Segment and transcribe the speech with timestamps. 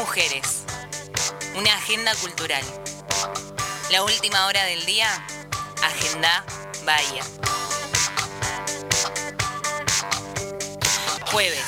[0.00, 0.62] mujeres.
[1.56, 2.64] Una agenda cultural.
[3.90, 5.06] La última hora del día,
[5.82, 6.42] Agenda
[6.86, 7.22] Bahía.
[11.30, 11.64] Jueves,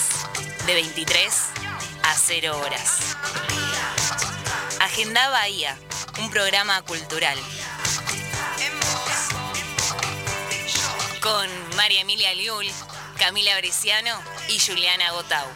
[0.65, 1.35] de 23
[2.05, 3.17] a 0 horas.
[4.81, 5.77] Agenda Bahía,
[6.19, 7.39] un programa cultural.
[11.21, 12.67] Con María Emilia Liul,
[13.19, 14.19] Camila Bresciano
[14.49, 15.47] y Juliana Gotau.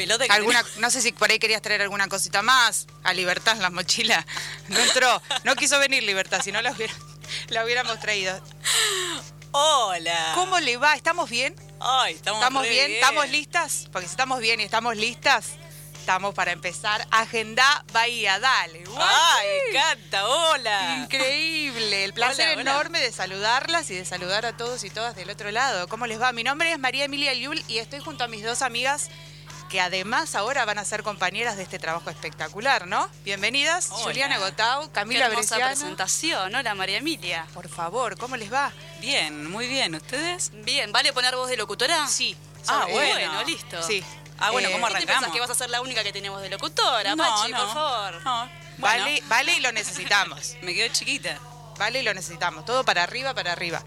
[0.00, 0.78] Pelota que Alguna, tenés.
[0.78, 2.86] no sé si por ahí querías traer alguna cosita más.
[3.04, 4.24] A Libertad en la mochila.
[4.68, 5.20] No entró.
[5.44, 6.94] No quiso venir Libertad, si no la, hubiera-
[7.48, 8.40] la hubiéramos traído.
[9.52, 10.32] Hola.
[10.34, 10.94] ¿Cómo le va?
[10.94, 11.54] ¿Estamos bien?
[11.80, 12.90] Ay, estamos, ¿Estamos re bien?
[12.92, 13.88] ¿Estamos listas?
[13.92, 15.46] Porque si estamos bien y estamos listas,
[15.98, 17.06] estamos para empezar.
[17.10, 18.84] Agenda Bahía, dale.
[18.84, 19.02] guay.
[19.02, 20.28] Ay, me encanta.
[20.28, 20.98] Hola.
[21.04, 22.70] Increíble, el placer Hola, hola.
[22.70, 25.88] enorme de saludarlas y de saludar a todos y todas del otro lado.
[25.88, 26.32] ¿Cómo les va?
[26.32, 29.08] Mi nombre es María Emilia Liul y estoy junto a mis dos amigas
[29.70, 33.08] que además ahora van a ser compañeras de este trabajo espectacular, ¿no?
[33.24, 34.02] Bienvenidas, Hola.
[34.02, 35.70] Juliana Gotau, Qué Camila hermosa Bresciano.
[35.70, 36.54] presentación.
[36.56, 37.46] Hola, María Emilia.
[37.54, 38.72] Por favor, ¿cómo les va?
[39.00, 39.94] Bien, muy bien.
[39.94, 40.50] ¿Ustedes?
[40.64, 42.08] Bien, ¿vale poner voz de locutora?
[42.08, 42.36] Sí.
[42.66, 43.44] Ah, bueno.
[43.44, 43.80] listo.
[43.84, 44.02] Sí.
[44.40, 45.20] Ah, bueno, Eh, ¿cómo ¿Qué te arrancamos?
[45.22, 47.58] pensás que vas a ser la única que tenemos de locutora, no, Pachi, no.
[47.64, 48.22] por favor?
[48.24, 48.38] No.
[48.78, 50.56] Bueno, Vale, vale y lo necesitamos.
[50.62, 51.38] Me quedo chiquita.
[51.78, 52.64] Vale y lo necesitamos.
[52.64, 53.82] Todo para arriba, para arriba.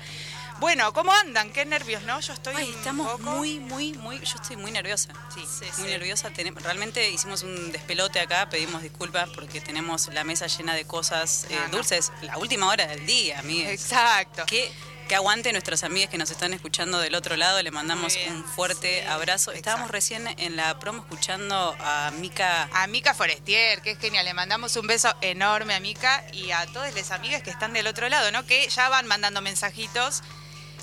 [0.64, 1.52] Bueno, ¿cómo andan?
[1.52, 2.22] Qué nervios, ¿no?
[2.22, 4.18] Yo estoy Ay, un estamos poco- muy, muy, muy.
[4.22, 5.10] Yo estoy muy nerviosa.
[5.36, 5.92] Sí, sí, muy sí.
[5.92, 6.30] nerviosa.
[6.30, 8.48] Realmente hicimos un despelote acá.
[8.50, 12.14] Pedimos disculpas porque tenemos la mesa llena de cosas eh, dulces.
[12.22, 13.72] La última hora del día, amigues.
[13.84, 14.46] Exacto.
[14.46, 14.72] Que,
[15.10, 17.62] que aguante nuestras amigas que nos están escuchando del otro lado.
[17.62, 18.34] Le mandamos bien.
[18.34, 19.52] un fuerte Sí, abrazo.
[19.52, 22.70] Estábamos recién en la promo escuchando a Mica.
[22.72, 24.24] A Mica Forestier, que es genial.
[24.24, 27.86] Le mandamos un beso enorme a Mica y a todas las amigas que están del
[27.86, 28.46] otro lado, ¿no?
[28.46, 30.24] Que ya van mandando mensajitos.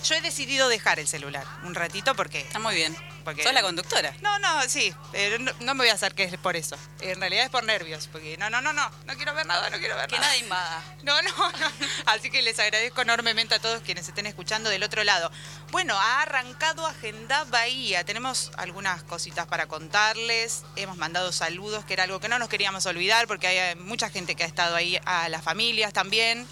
[0.05, 2.41] Yo he decidido dejar el celular un ratito porque...
[2.41, 2.97] Está muy bien.
[3.25, 4.15] Porque- Sos la conductora.
[4.23, 6.77] No, no, sí, pero no, no me voy a hacer que es por eso.
[7.01, 9.79] En realidad es por nervios, porque no, no, no, no, no quiero ver nada, no
[9.79, 10.27] quiero ver Que nada.
[10.29, 10.83] nada invada.
[11.03, 11.71] No, no, no.
[12.07, 15.31] Así que les agradezco enormemente a todos quienes estén escuchando del otro lado.
[15.71, 18.05] Bueno, ha arrancado Agenda Bahía.
[18.05, 20.63] Tenemos algunas cositas para contarles.
[20.77, 24.09] Hemos mandado saludos, que era algo que no nos queríamos olvidar, porque hay eh, mucha
[24.11, 26.47] gente que ha estado ahí, a las familias también.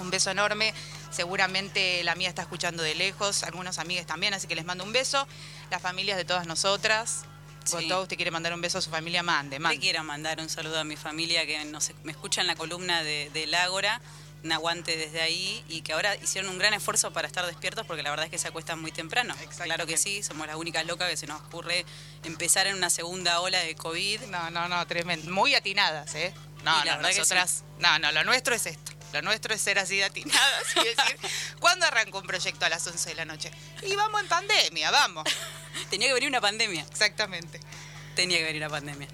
[0.00, 0.74] Un beso enorme.
[1.10, 4.92] Seguramente la mía está escuchando de lejos, algunos amigos también, así que les mando un
[4.92, 5.26] beso.
[5.70, 7.24] Las familias de todas nosotras.
[7.64, 7.86] Sí.
[7.88, 9.78] Todo usted quiere mandar un beso a su familia, mande, Le mande.
[9.78, 13.30] quiero mandar un saludo a mi familia que nos- me escucha en la columna de,
[13.32, 14.00] del Ágora,
[14.42, 18.02] un aguante desde ahí y que ahora hicieron un gran esfuerzo para estar despiertos porque
[18.02, 19.32] la verdad es que se acuestan muy temprano.
[19.62, 21.86] Claro que sí, somos las únicas locas que se nos ocurre
[22.24, 24.22] empezar en una segunda ola de COVID.
[24.22, 25.30] No, no, no, tremendo.
[25.30, 26.34] Muy atinadas, ¿eh?
[26.64, 27.62] No, no, nosotras.
[27.78, 28.91] No, no, lo nuestro es esto.
[29.12, 31.18] Lo nuestro es ser así de atinadas y decir,
[31.60, 33.50] ¿cuándo arranca un proyecto a las 11 de la noche?
[33.82, 35.24] Y vamos en pandemia, vamos.
[35.90, 36.82] Tenía que venir una pandemia.
[36.90, 37.60] Exactamente.
[38.16, 39.08] Tenía que venir una pandemia.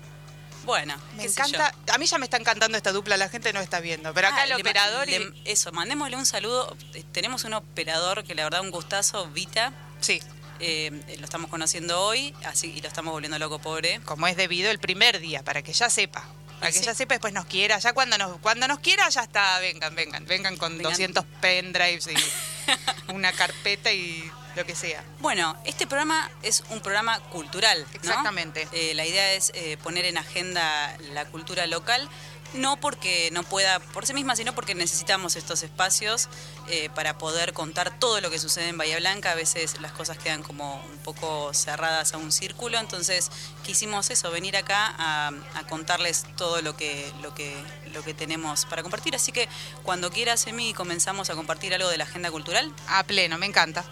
[0.65, 1.73] Bueno, Me qué sé encanta.
[1.87, 1.95] yo.
[1.95, 4.13] A mí ya me está encantando esta dupla, la gente no está viendo.
[4.13, 5.19] Pero acá Ah, el operador y.
[5.19, 6.77] le- Eso, mandémosle un saludo.
[6.95, 9.73] Eh, Tenemos un operador que la verdad un gustazo, Vita.
[10.01, 10.21] Sí,
[10.61, 14.01] Eh, lo estamos conociendo hoy, así y lo estamos volviendo loco, pobre.
[14.05, 16.25] como es debido el primer día, para que ya sepa.
[16.59, 16.85] Para que Sí.
[16.85, 17.79] ya sepa, después nos quiera.
[17.79, 19.59] Ya cuando nos, cuando nos quiera, ya está.
[19.61, 20.25] Vengan, vengan.
[20.27, 20.93] Vengan con Vengan.
[20.93, 22.15] 200 pendrives y
[23.13, 25.05] una carpeta y lo que sea.
[25.21, 27.81] Bueno, este programa es un programa cultural.
[27.81, 27.97] ¿no?
[27.97, 28.67] Exactamente.
[28.73, 32.09] Eh, la idea es eh, poner en agenda la cultura local,
[32.55, 36.29] no porque no pueda por sí misma, sino porque necesitamos estos espacios
[36.69, 39.33] eh, para poder contar todo lo que sucede en Bahía Blanca.
[39.33, 43.31] A veces las cosas quedan como un poco cerradas a un círculo, entonces
[43.65, 47.57] quisimos eso, venir acá a, a contarles todo lo que, lo, que,
[47.93, 49.15] lo que tenemos para compartir.
[49.15, 49.49] Así que
[49.83, 52.73] cuando quieras, Emi, comenzamos a compartir algo de la agenda cultural.
[52.89, 53.85] A pleno, me encanta.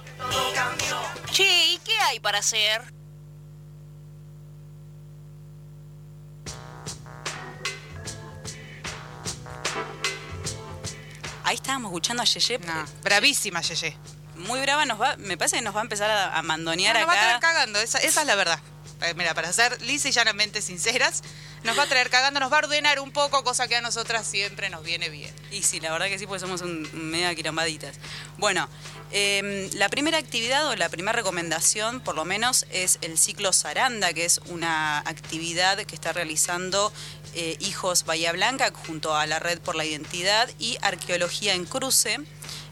[1.30, 2.95] Che, ¿y qué hay para hacer?
[11.46, 12.58] Ahí estábamos escuchando a Yeye.
[12.58, 13.96] No, bravísima, Yeye.
[14.36, 17.00] Muy brava, nos va, me parece que nos va a empezar a, a mandonear No,
[17.00, 17.34] nos va a acá.
[17.36, 18.58] estar cagando, esa, esa es la verdad.
[19.02, 21.22] Eh, Mira, para ser lisa y llanamente sinceras,
[21.64, 24.26] Nos va a traer cagando, nos va a ordenar un poco, cosa que a nosotras
[24.26, 25.34] siempre nos viene bien.
[25.50, 27.96] Y sí, la verdad que sí, porque somos un media quilombaditas.
[28.38, 28.68] Bueno,
[29.10, 34.12] eh, la primera actividad o la primera recomendación, por lo menos, es el ciclo Saranda,
[34.12, 36.92] que es una actividad que está realizando
[37.34, 42.18] eh, Hijos Bahía Blanca junto a la Red por la Identidad y Arqueología en Cruce.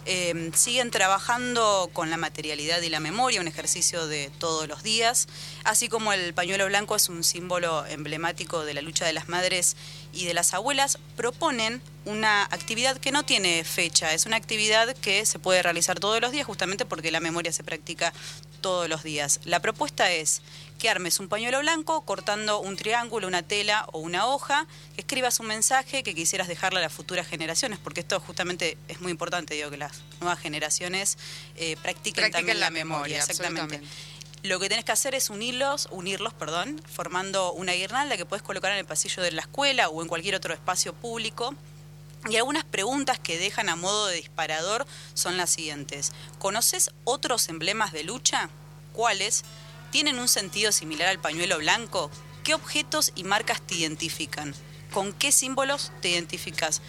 [0.06, 5.27] Eh, siguen trabajando con la materialidad y la memoria, un ejercicio de todos los días,
[5.65, 9.77] así como el pañuelo blanco es un símbolo emblemático de la lucha de las madres
[10.12, 15.25] y de las abuelas, proponen una actividad que no tiene fecha, es una actividad que
[15.25, 18.12] se puede realizar todos los días justamente porque la memoria se practica
[18.61, 19.41] todos los días.
[19.45, 20.43] La propuesta es
[20.84, 25.40] que armes un pañuelo blanco cortando un triángulo, una tela o una hoja, que escribas
[25.40, 29.54] un mensaje que quisieras dejarle a las futuras generaciones, porque esto justamente es muy importante,
[29.54, 31.16] digo, que las nuevas generaciones
[31.56, 33.16] eh, practiquen, Practiquen también la la memoria.
[33.16, 33.81] memoria, Exactamente.
[34.42, 38.70] Lo que tenés que hacer es unirlos, unirlos, perdón, formando una guirnalda que puedes colocar
[38.72, 41.54] en el pasillo de la escuela o en cualquier otro espacio público.
[42.28, 46.12] Y algunas preguntas que dejan a modo de disparador son las siguientes.
[46.38, 48.50] ¿Conoces otros emblemas de lucha?
[48.92, 49.44] ¿Cuáles?
[49.94, 52.11] ¿Tienen un sentido similar al pañuelo blanco?
[52.43, 54.52] ¿Qué objetos y marcas te identifican?
[54.93, 56.82] ¿Con qué símbolos te identificas?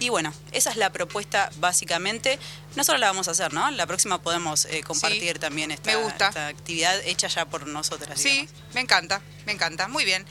[0.00, 2.38] Y bueno, esa es la propuesta básicamente.
[2.76, 3.70] Nosotros la vamos a hacer, ¿no?
[3.70, 6.28] La próxima podemos eh, compartir Sí, también esta, me gusta.
[6.28, 8.20] esta actividad hecha ya por nosotras.
[8.20, 8.74] Sí, digamos.
[8.74, 9.88] me encanta, me encanta.
[9.88, 10.26] Muy bien.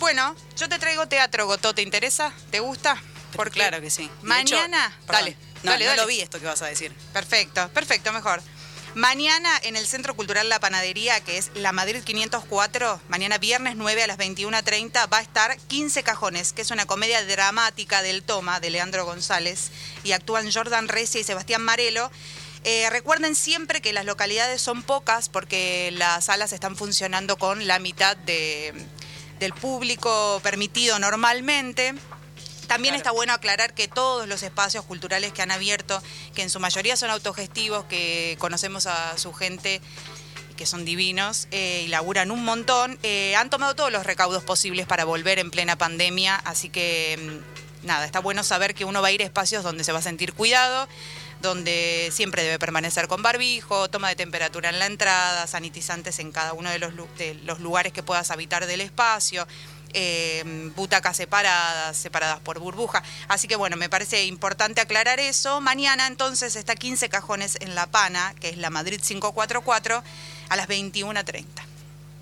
[0.00, 2.32] Bueno, yo te traigo teatro, Gotó, ¿te interesa?
[2.50, 3.00] ¿Te gusta?
[3.36, 4.10] Porque claro que sí.
[4.22, 6.02] Mañana, hecho, dale, no, dale, no dale.
[6.02, 6.92] lo vi esto que vas a decir.
[7.12, 8.42] Perfecto, perfecto, mejor.
[8.98, 14.02] Mañana en el Centro Cultural La Panadería, que es la Madrid 504, mañana viernes 9
[14.02, 18.58] a las 21.30, va a estar 15 Cajones, que es una comedia dramática del Toma,
[18.58, 19.70] de Leandro González,
[20.02, 22.10] y actúan Jordan Recia y Sebastián Marelo.
[22.64, 27.78] Eh, recuerden siempre que las localidades son pocas porque las salas están funcionando con la
[27.78, 28.74] mitad de-
[29.38, 31.94] del público permitido normalmente.
[32.68, 32.98] También Claro.
[32.98, 36.00] está bueno aclarar que todos los espacios culturales que han abierto,
[36.34, 39.80] que en su mayoría son autogestivos, que conocemos a su gente,
[40.56, 44.86] que son divinos eh, y laburan un montón, eh, han tomado todos los recaudos posibles
[44.86, 47.40] para volver en plena pandemia, así que
[47.82, 50.00] mm, nada, está bueno saber que uno va a ir a espacios donde se va
[50.00, 50.88] a sentir cuidado,
[51.40, 56.52] donde siempre debe permanecer con barbijo, toma de temperatura en la entrada, sanitizantes en cada
[56.52, 59.46] uno de los, de los lugares que puedas habitar del espacio,
[59.92, 63.02] eh, butacas separadas, separadas por burbuja.
[63.28, 65.60] Así que bueno, me parece importante aclarar eso.
[65.60, 70.02] Mañana entonces está 15 cajones en La Pana, que es la Madrid 544,
[70.48, 71.67] a las 21.30.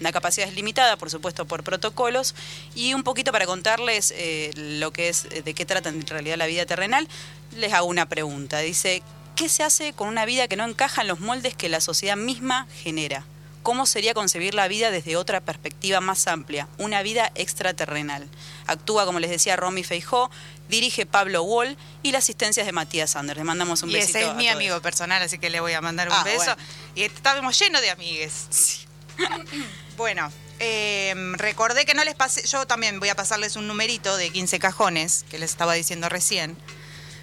[0.00, 2.34] La capacidad es limitada, por supuesto, por protocolos.
[2.74, 6.36] Y un poquito para contarles eh, lo que es, eh, de qué trata en realidad
[6.36, 7.08] la vida terrenal,
[7.56, 8.58] les hago una pregunta.
[8.58, 9.02] Dice,
[9.36, 12.16] ¿qué se hace con una vida que no encaja en los moldes que la sociedad
[12.16, 13.24] misma genera?
[13.62, 16.66] ¿Cómo sería concebir la vida desde otra perspectiva más amplia?
[16.78, 18.26] Una vida extraterrenal.
[18.66, 20.30] Actúa, como les decía, Romy Feijó,
[20.70, 23.36] dirige Pablo Wall y la asistencia es de Matías Sanders.
[23.38, 24.18] Le mandamos un y besito.
[24.18, 24.56] ese es a mi todos.
[24.56, 26.38] amigo personal, así que le voy a mandar un Ah, beso.
[26.38, 26.56] bueno.
[26.94, 28.86] Y estábamos llenos de amigues.
[29.96, 34.30] bueno, eh, recordé que no les pasé, yo también voy a pasarles un numerito de
[34.30, 36.56] 15 cajones que les estaba diciendo recién.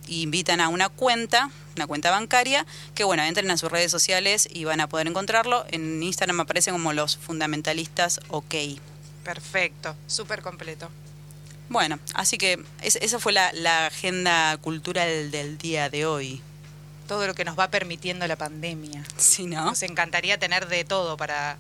[0.07, 4.49] y invitan a una cuenta, una cuenta bancaria, que bueno, entren a sus redes sociales
[4.51, 5.65] y van a poder encontrarlo.
[5.71, 8.55] En Instagram aparecen como los fundamentalistas OK.
[9.25, 9.97] Perfecto.
[10.07, 10.91] Súper completo.
[11.69, 16.41] Bueno, así que es- esa fue la, la agenda cultural del día de hoy.
[17.07, 19.03] Todo lo que nos va permitiendo la pandemia.
[19.17, 19.65] Sí, ¿no?
[19.67, 21.57] Nos encantaría tener de todo para,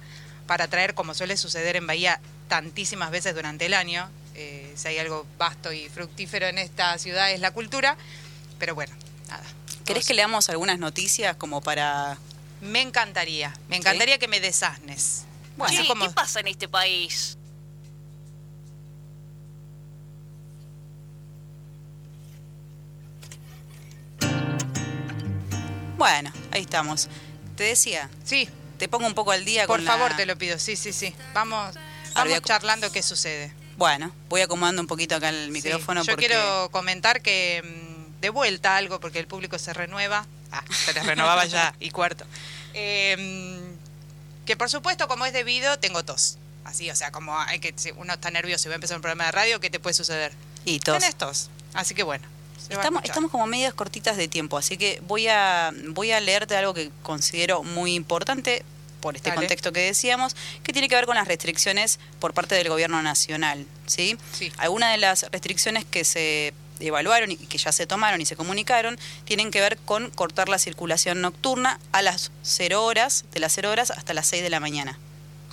[0.46, 4.08] para traer, como suele suceder en Bahía tantísimas veces durante el año.
[4.34, 7.96] Eh, si hay algo vasto y fructífero en esta ciudad es la cultura.
[8.58, 8.94] Pero bueno,
[9.28, 9.44] nada.
[9.86, 12.18] ¿Querés que leamos algunas noticias como para
[12.60, 13.54] Me encantaría.
[13.68, 15.24] Me encantaría que me desasnes.
[15.56, 15.72] Bueno.
[15.74, 17.37] Así Sí, como- ¿qué pasa en este país?
[25.98, 27.08] Bueno, ahí estamos.
[27.56, 30.38] Te decía, Sí, te pongo un poco al día por con favor la- te lo
[30.38, 30.58] pido.
[30.58, 31.14] Sí, sí, sí.
[31.34, 31.74] Vamos,
[32.14, 33.52] vamos a- charlando qué sucede.
[33.76, 38.20] Bueno, voy acomodando un poquito acá el Sí, micrófono Yo porque quiero comentar que mm,
[38.20, 40.26] de vuelta algo, porque el público se renueva.
[40.50, 42.24] Ah, se les renovaba ya, y cuarto.
[42.74, 46.38] Eh, mm, que por supuesto, como es debido, tengo tos.
[46.64, 49.02] Así, o sea, como hay que, si uno está nervioso y va a empezar un
[49.02, 50.32] programa de radio, ¿qué te puede suceder?
[50.64, 50.98] y tos.
[50.98, 51.50] Tenés tos.
[51.74, 52.26] Así que bueno.
[52.68, 56.74] Estamos, estamos como medias cortitas de tiempo, así que voy a, voy a leerte algo
[56.74, 58.64] que considero muy importante
[59.00, 59.42] por este Dale.
[59.42, 63.66] contexto que decíamos, que tiene que ver con las restricciones por parte del gobierno nacional.
[63.86, 64.18] ¿sí?
[64.32, 64.52] Sí.
[64.58, 68.98] Algunas de las restricciones que se evaluaron y que ya se tomaron y se comunicaron
[69.24, 73.70] tienen que ver con cortar la circulación nocturna a las 0 horas, de las 0
[73.70, 74.98] horas hasta las 6 de la mañana.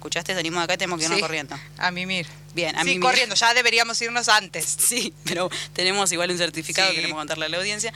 [0.05, 0.35] ¿Escuchaste?
[0.35, 1.55] Salimos de acá, tenemos que irnos Sí, corriendo.
[1.79, 2.27] A mimir.
[2.53, 3.01] Bien, a sí, mimir.
[3.01, 3.33] corriendo.
[3.33, 4.65] Ya deberíamos irnos antes.
[4.85, 6.95] Sí, pero tenemos igual un certificado, Sí.
[6.95, 7.91] queremos contarle a la audiencia.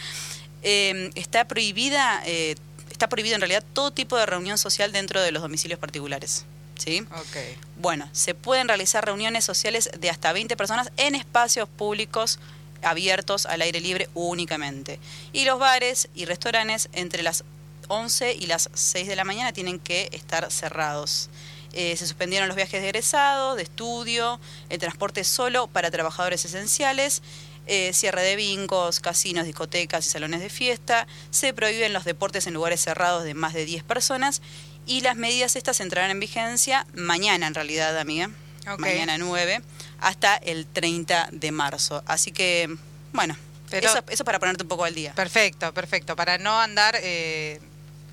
[0.64, 2.56] Eh, está prohibida, eh,
[2.90, 6.46] está prohibido en realidad todo tipo de reunión social dentro de los domicilios particulares.
[6.80, 7.06] ¿Sí?
[7.12, 7.38] Ok.
[7.78, 12.40] Bueno, se pueden realizar reuniones sociales de hasta 20 personas en espacios públicos
[12.82, 15.00] abiertos al aire libre únicamente.
[15.32, 17.44] Y los bares y restaurantes entre las
[17.90, 21.30] 11 y las 6 de la mañana tienen que estar cerrados.
[21.74, 27.22] Eh, se suspendieron los viajes de egresado, de estudio, el transporte solo para trabajadores esenciales,
[27.68, 32.56] eh, cierre de bingos, casinos, discotecas y salones de fiesta, se prohíben los deportes en
[32.56, 34.42] lugares cerrados de más de 10 personas
[34.88, 38.32] y las medidas estas entrarán en vigencia mañana en realidad, amiga,
[38.80, 39.62] mañana 9,
[40.00, 42.02] hasta el 30 de marzo.
[42.08, 42.76] Así que,
[43.14, 43.36] bueno,
[43.70, 45.14] Pero- eso, eso para ponerte un poco al día.
[45.14, 46.16] Perfecto, perfecto.
[46.16, 47.60] Para no andar eh,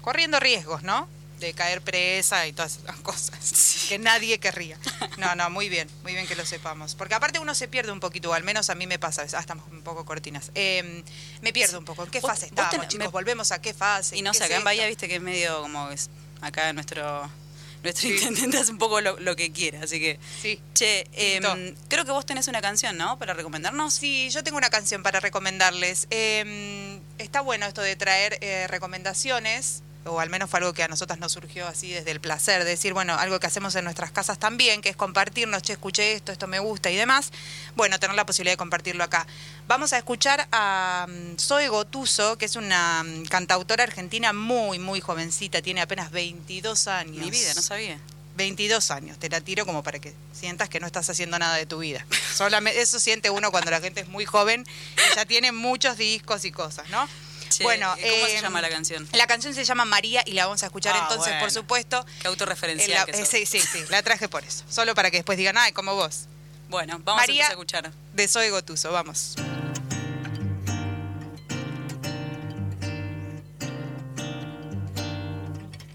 [0.02, 1.08] corriendo riesgos, ¿no?
[1.40, 4.78] De caer presa y todas esas cosas que nadie querría.
[5.18, 6.94] No, no, muy bien, muy bien que lo sepamos.
[6.94, 9.22] Porque aparte uno se pierde un poquito, o al menos a mí me pasa.
[9.22, 10.50] Ah, estamos un poco cortinas.
[10.54, 11.02] Eh,
[11.40, 12.04] me pierdo un poco.
[12.04, 13.06] ¿En qué fase estamos, tenés- chicos?
[13.06, 14.16] me- Volvemos a qué fase.
[14.18, 16.10] Y no ¿Qué sé, acá en Bahía, viste que es medio como es
[16.42, 17.30] acá nuestro
[17.82, 18.14] nuestro Sí.
[18.16, 20.60] intendente hace un poco lo, lo que quiere, así que Sí.
[20.74, 23.16] che, em, creo que vos tenés una canción, ¿no?
[23.18, 23.94] Para recomendarnos.
[23.94, 26.08] Sí, yo tengo una canción para recomendarles.
[26.10, 30.88] Eh, está bueno esto de traer eh, recomendaciones, o al menos fue algo que a
[30.88, 34.10] nosotras nos surgió así desde el placer, de decir, bueno, algo que hacemos en nuestras
[34.12, 37.32] casas también, que es compartirnos, che, escuché esto, esto me gusta y demás.
[37.74, 39.26] Bueno, tener la posibilidad de compartirlo acá.
[39.68, 45.00] Vamos a escuchar a mm, Zoe Gotuso, que es una mm, cantautora argentina muy, muy
[45.00, 47.24] jovencita, tiene apenas 22 años.
[47.24, 47.98] Mi vida, no sabía.
[48.36, 51.66] 22 años, te la tiro como para que sientas que no estás haciendo nada de
[51.66, 52.06] tu vida.
[52.34, 54.66] Solamente eso siente uno cuando la gente es muy joven
[55.12, 57.08] y ya tiene muchos discos y cosas, ¿no?
[57.48, 59.08] Che, bueno, ¿cómo se eh, llama la canción?
[59.12, 61.50] La canción se llama María y la vamos a escuchar Ah, entonces, por bueno.
[61.50, 62.06] supuesto.
[62.20, 63.28] Qué autorreferencial en la- que eh, sos.
[63.28, 64.64] sí, sí, sí, la traje por eso.
[64.68, 66.26] Solo para que después digan, ay, como vos.
[66.68, 67.92] Bueno, vamos María- a empezar a escuchar.
[68.14, 69.36] De Zoe Gotuso, vamos.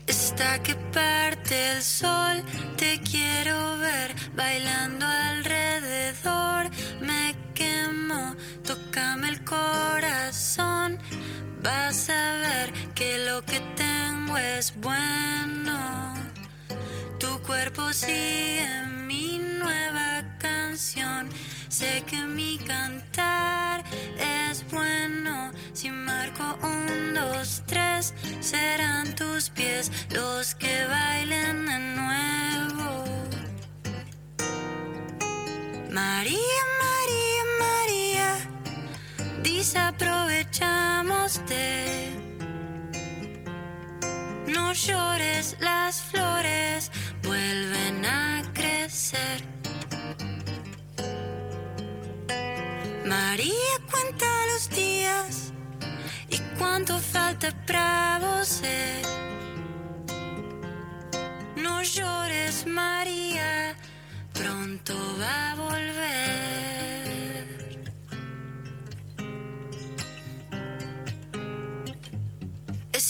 [0.08, 2.44] Está que parte el sol,
[2.78, 6.70] te quiero ver bailando alrededor.
[7.00, 11.00] Me quemo, tócame el corazón.
[11.64, 16.16] Vas a ver que lo que tengo es bueno.
[17.20, 18.68] Tu cuerpo sigue
[19.06, 21.30] mi nueva canción.
[21.70, 23.84] Sé que mi cantar
[24.18, 25.52] es bueno.
[25.74, 33.06] Si marco un, dos, tres, serán tus pies los que bailen de nuevo.
[35.92, 38.30] María, María, María,
[39.44, 41.11] desaprovechamos
[44.48, 46.92] No llores, las flores
[47.24, 49.42] vuelven a crecer.
[53.06, 55.54] María cuenta los días
[56.28, 58.62] y cuánto falta para vos.
[61.56, 63.78] No llores, María,
[64.34, 66.81] pronto va a volver.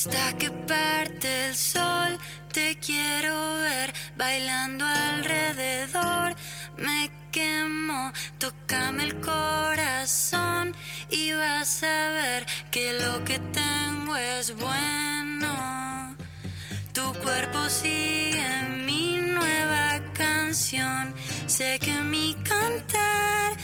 [0.03, 2.17] Está que parte el sol,
[2.51, 6.35] te quiero ver bailando alrededor.
[6.75, 10.75] Me quemo, tócame el corazón
[11.11, 16.15] y vas a ver que lo que tengo es bueno.
[16.93, 18.49] Tu cuerpo sigue
[18.87, 19.80] mi nueva
[21.47, 23.57] Sé que mi cantar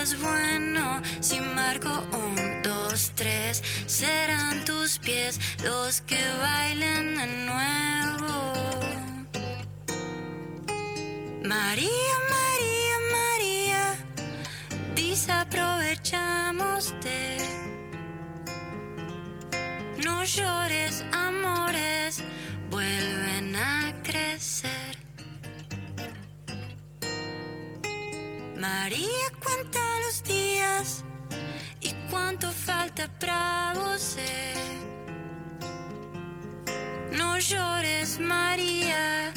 [0.00, 1.00] es bueno.
[1.20, 8.52] Si marco un, dos, tres, serán tus pies los que bailen de nuevo.
[11.44, 13.96] María, María, María,
[14.94, 17.38] desaprovechamos de.
[20.04, 22.22] No llores, amores,
[22.70, 24.85] vuelven a crecer.
[28.66, 31.04] María cuenta los días
[31.80, 34.16] y cuánto falta para vos.
[37.12, 39.32] No llores, María,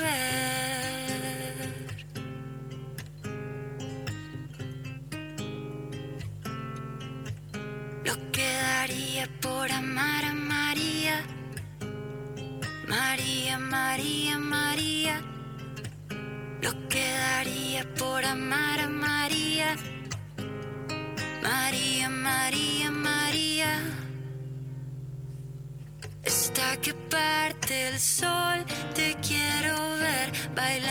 [8.05, 11.15] Lo que daría por amar a María.
[12.87, 14.48] María, María, María.
[17.85, 19.75] Por amar a María.
[21.41, 23.81] María, María, María.
[26.23, 30.88] Está que parte el sol, te quiero ver bailando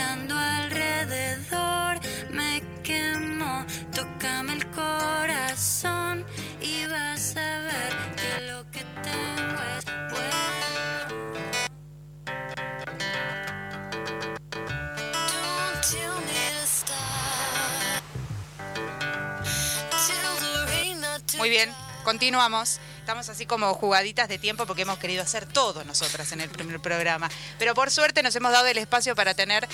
[22.09, 22.79] continuamos.
[22.97, 26.79] Estamos así como jugaditas de tiempo porque hemos querido hacer todo nosotras en el primer
[26.79, 27.29] programa.
[27.59, 29.67] Pero por suerte nos hemos dado el espacio para tener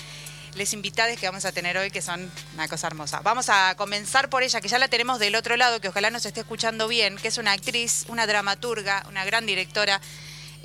[0.54, 3.22] les invitadas que vamos a tener hoy, que son una cosa hermosa.
[3.22, 6.26] Vamos a comenzar por ella, que ya la tenemos del otro lado, que ojalá nos
[6.26, 10.02] esté escuchando bien, que es una actriz, una dramaturga, una gran directora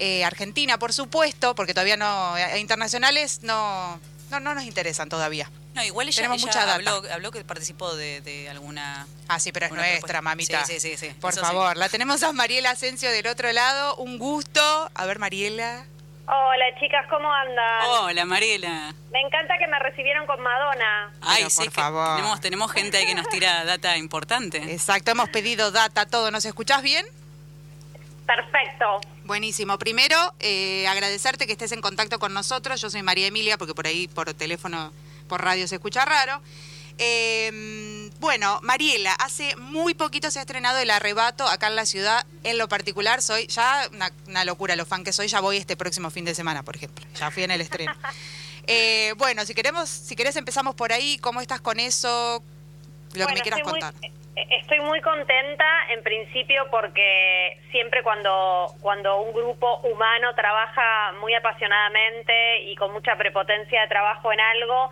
[0.00, 4.00] eh, argentina, por supuesto, porque todavía no, eh, internacionales no,
[4.32, 5.48] no, no nos interesan todavía.
[5.74, 6.74] No, igual ella, Tenemos ella mucha data.
[6.74, 9.06] habló, habló que participó de, de alguna...
[9.28, 10.22] Ah, sí, pero es nuestra, propuesta.
[10.22, 10.64] mamita.
[10.64, 11.14] Sí, sí, sí, sí.
[11.20, 11.46] Por Eso sí.
[11.46, 13.94] favor, la tenemos a Mariela Asensio del otro lado.
[13.96, 14.90] Un gusto.
[14.94, 15.84] A ver, Mariela.
[16.26, 17.84] Hola chicas, ¿cómo andan?
[17.86, 18.94] Hola, Mariela.
[19.12, 21.12] Me encanta que me recibieron con Madonna.
[21.22, 22.16] Ay, Pero, sí, por favor.
[22.16, 24.58] Tenemos, tenemos gente ahí que nos tira data importante.
[24.72, 26.30] Exacto, hemos pedido data, todo.
[26.30, 27.04] ¿Nos escuchás bien?
[28.26, 29.00] Perfecto.
[29.24, 29.76] Buenísimo.
[29.78, 32.80] Primero, eh, agradecerte que estés en contacto con nosotros.
[32.80, 34.92] Yo soy María Emilia, porque por ahí, por teléfono,
[35.30, 36.42] por radio se escucha raro.
[36.98, 42.26] Eh, bueno, Mariela, hace muy poquito se ha estrenado El Arrebato acá en la ciudad.
[42.44, 45.28] En lo particular, soy ya una, una locura lo fan que soy.
[45.28, 47.06] Ya voy este próximo fin de semana, por ejemplo.
[47.14, 47.94] Ya fui en el estreno.
[48.72, 51.18] Eh, bueno, si queremos, si querés empezamos por ahí.
[51.18, 52.40] ¿Cómo estás con eso?
[53.14, 53.94] Lo que me quieras estoy muy- contar.
[54.04, 61.34] eh, estoy muy contenta en principio porque siempre cuando, cuando un grupo humano trabaja muy
[61.34, 64.90] apasionadamente y con mucha prepotencia de trabajo en algo,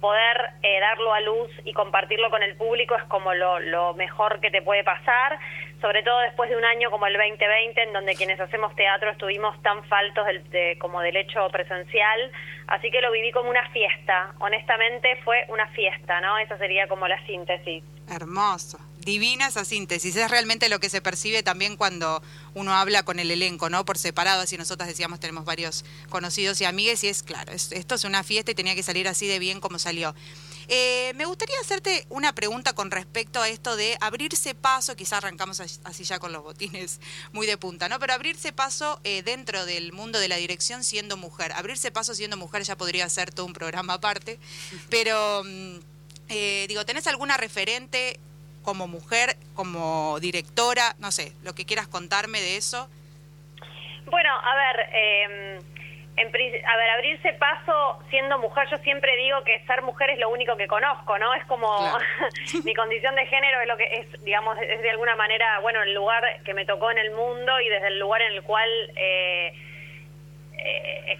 [0.00, 4.40] poder eh, darlo a luz y compartirlo con el público es como lo, lo mejor
[4.40, 5.38] que te puede pasar,
[5.80, 9.60] sobre todo después de un año como el 2020, en donde quienes hacemos teatro estuvimos
[9.62, 12.32] tan faltos del, de, como del hecho presencial,
[12.66, 16.38] así que lo viví como una fiesta, honestamente fue una fiesta, ¿no?
[16.38, 17.84] Esa sería como la síntesis.
[18.08, 18.89] Hermoso.
[19.04, 20.14] Divina esa síntesis.
[20.16, 22.22] Es realmente lo que se percibe también cuando
[22.54, 23.84] uno habla con el elenco, ¿no?
[23.84, 27.94] Por separado, así nosotras decíamos, tenemos varios conocidos y amigues y es claro, es- esto
[27.94, 30.14] es una fiesta y tenía que salir así de bien como salió.
[30.72, 35.58] Eh, me gustaría hacerte una pregunta con respecto a esto de abrirse paso, quizá arrancamos
[35.60, 37.00] as- así ya con los botines
[37.32, 37.98] muy de punta, ¿no?
[37.98, 41.52] Pero abrirse paso eh, dentro del mundo de la dirección siendo mujer.
[41.52, 44.38] Abrirse paso siendo mujer ya podría ser todo un programa aparte,
[44.90, 45.76] pero mm,
[46.28, 48.20] eh, digo, ¿tenés alguna referente
[48.62, 50.94] como mujer, como directora?
[50.98, 52.88] No sé, lo que quieras contarme de eso.
[54.06, 55.60] Bueno, a ver, eh,
[56.16, 60.28] en a ver, abrirse paso siendo mujer, yo siempre digo que ser mujer es lo
[60.28, 61.32] único que conozco, ¿no?
[61.34, 61.98] Es como Claro.
[62.64, 65.94] mi condición de género es lo que es, digamos, es de alguna manera, bueno, el
[65.94, 69.54] lugar que me tocó en el mundo y desde el lugar en el cual eh,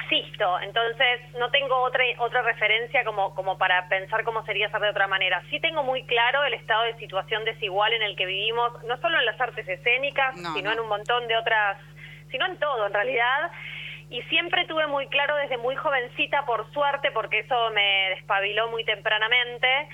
[0.02, 0.60] existo.
[0.60, 5.06] Entonces, no tengo otra otra referencia como, como para pensar cómo sería ser de otra
[5.06, 5.42] manera.
[5.50, 9.18] Sí tengo muy claro el estado de situación desigual en el que vivimos, no solo
[9.18, 10.72] en las artes escénicas, No, sino no.
[10.74, 11.78] en un montón de otras,
[12.30, 13.50] sino en todo en realidad.
[14.10, 18.82] Y siempre tuve muy claro desde muy jovencita, por suerte, porque eso me despabiló muy
[18.84, 19.88] tempranamente,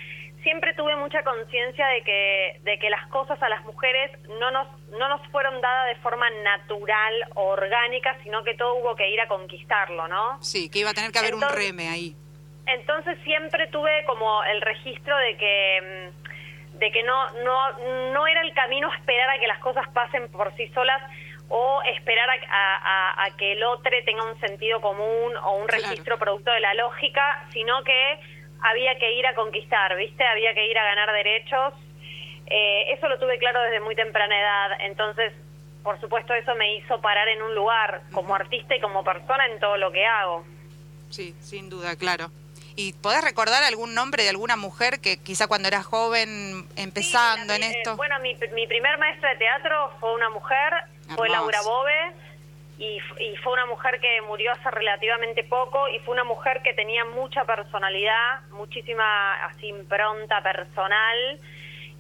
[0.47, 4.69] siempre tuve mucha conciencia de que, de que las cosas a las mujeres no nos,
[4.91, 9.21] no nos fueron dadas de forma natural o orgánica, sino que todo hubo que ir
[9.21, 10.41] a conquistarlo, ¿no?
[10.41, 12.15] Sí, que iba a tener que haber un reme ahí.
[12.67, 18.43] Entonces siempre tuve como el registro de que mm, de que no no no era
[18.43, 21.03] el camino esperar a que las cosas pasen por sí solas
[21.49, 25.83] o esperar a, a- que el otro tenga un sentido común o un Claro.
[25.89, 28.19] registro producto de la lógica, sino que
[28.63, 30.25] había que ir a conquistar, ¿viste?
[30.25, 31.75] Había que ir a ganar derechos.
[32.47, 35.33] Eh, eso lo tuve claro desde muy temprana edad, entonces,
[35.83, 39.59] por supuesto, eso me hizo parar en un lugar como artista y como persona en
[39.61, 40.45] todo lo que hago.
[41.11, 42.31] Sí, sin duda, claro.
[42.79, 47.63] ¿Y podés recordar algún nombre de alguna mujer que quizá cuando eras joven, empezando Sí,
[47.63, 47.97] en eh, esto?
[47.97, 50.73] bueno, mi, mi primer maestra de teatro fue una mujer,
[51.17, 51.29] fue.
[51.29, 52.13] Laura Bove,
[52.79, 56.75] y, y fue una mujer que murió hace relativamente poco, y fue una mujer que
[56.75, 61.39] tenía mucha personalidad, muchísima así impronta personal,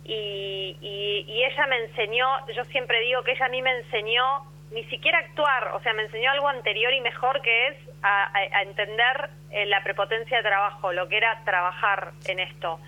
[0.05, 4.45] y, y, y ella me enseñó, yo siempre digo que ella a mí me enseñó
[4.73, 8.59] ni siquiera actuar, o sea, me enseñó algo anterior y mejor que es a, a-
[8.59, 12.79] a entender eh, la prepotencia de trabajo, lo que era trabajar en esto.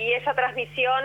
[0.00, 1.04] Y esa transmisión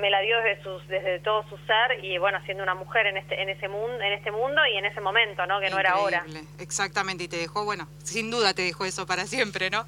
[0.00, 3.16] me la dio desde sus, desde todo su ser y bueno, siendo una mujer en
[3.16, 5.58] este en ese mundo, en este mundo y en ese momento, ¿no?
[5.58, 6.24] Que no era ahora.
[6.60, 9.84] Exactamente, y te dejó, bueno, sin duda te dejó eso para siempre, ¿no?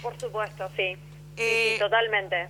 [0.00, 0.94] Por supuesto, sí.
[0.94, 2.46] Sí, Eh, sí, totalmente.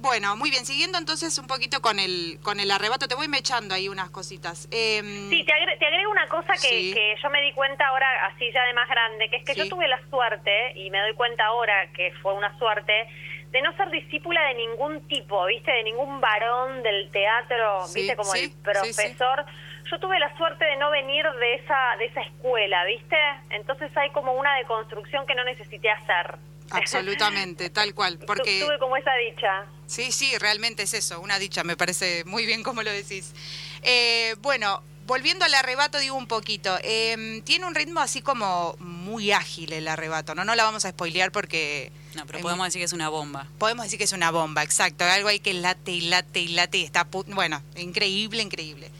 [0.00, 3.74] Bueno, muy bien, siguiendo entonces un poquito con el con el arrebato, te voy mechando
[3.74, 4.68] ahí unas cositas.
[4.70, 6.92] Em, Sí, te, agre- te agrego una cosa que, Sí.
[6.94, 9.60] que yo me di cuenta ahora, así ya de más grande, que es que Sí.
[9.60, 13.08] yo tuve la suerte, y me doy cuenta ahora que fue una suerte,
[13.50, 15.70] de no ser discípula de ningún tipo, ¿viste?
[15.72, 18.16] De ningún varón del teatro, Sí, ¿viste?
[18.16, 18.56] Como sí, el sí.
[18.62, 19.44] profesor.
[19.90, 23.16] Yo tuve la suerte de no venir de esa, de esa escuela, ¿viste?
[23.50, 26.36] Entonces hay como una deconstrucción que no necesité hacer.
[26.70, 29.64] absolutamente, tal cual, porque Tuve como esa dicha.
[29.86, 33.34] Sí, sí, realmente es eso, una dicha, me parece muy bien como lo decís.
[33.82, 39.32] Eh, bueno, volviendo al arrebato, digo un poquito, eh, tiene un ritmo así como muy
[39.32, 40.44] ágil el arrebato, ¿no?
[40.44, 41.90] No la vamos a spoilear porque...
[42.14, 43.48] No, pero podemos decir que es una bomba.
[43.58, 46.78] Podemos decir que es una bomba, exacto, algo ahí que late y late y late
[46.78, 47.10] y está...
[47.10, 48.90] pu- Bueno, increíble, increíble.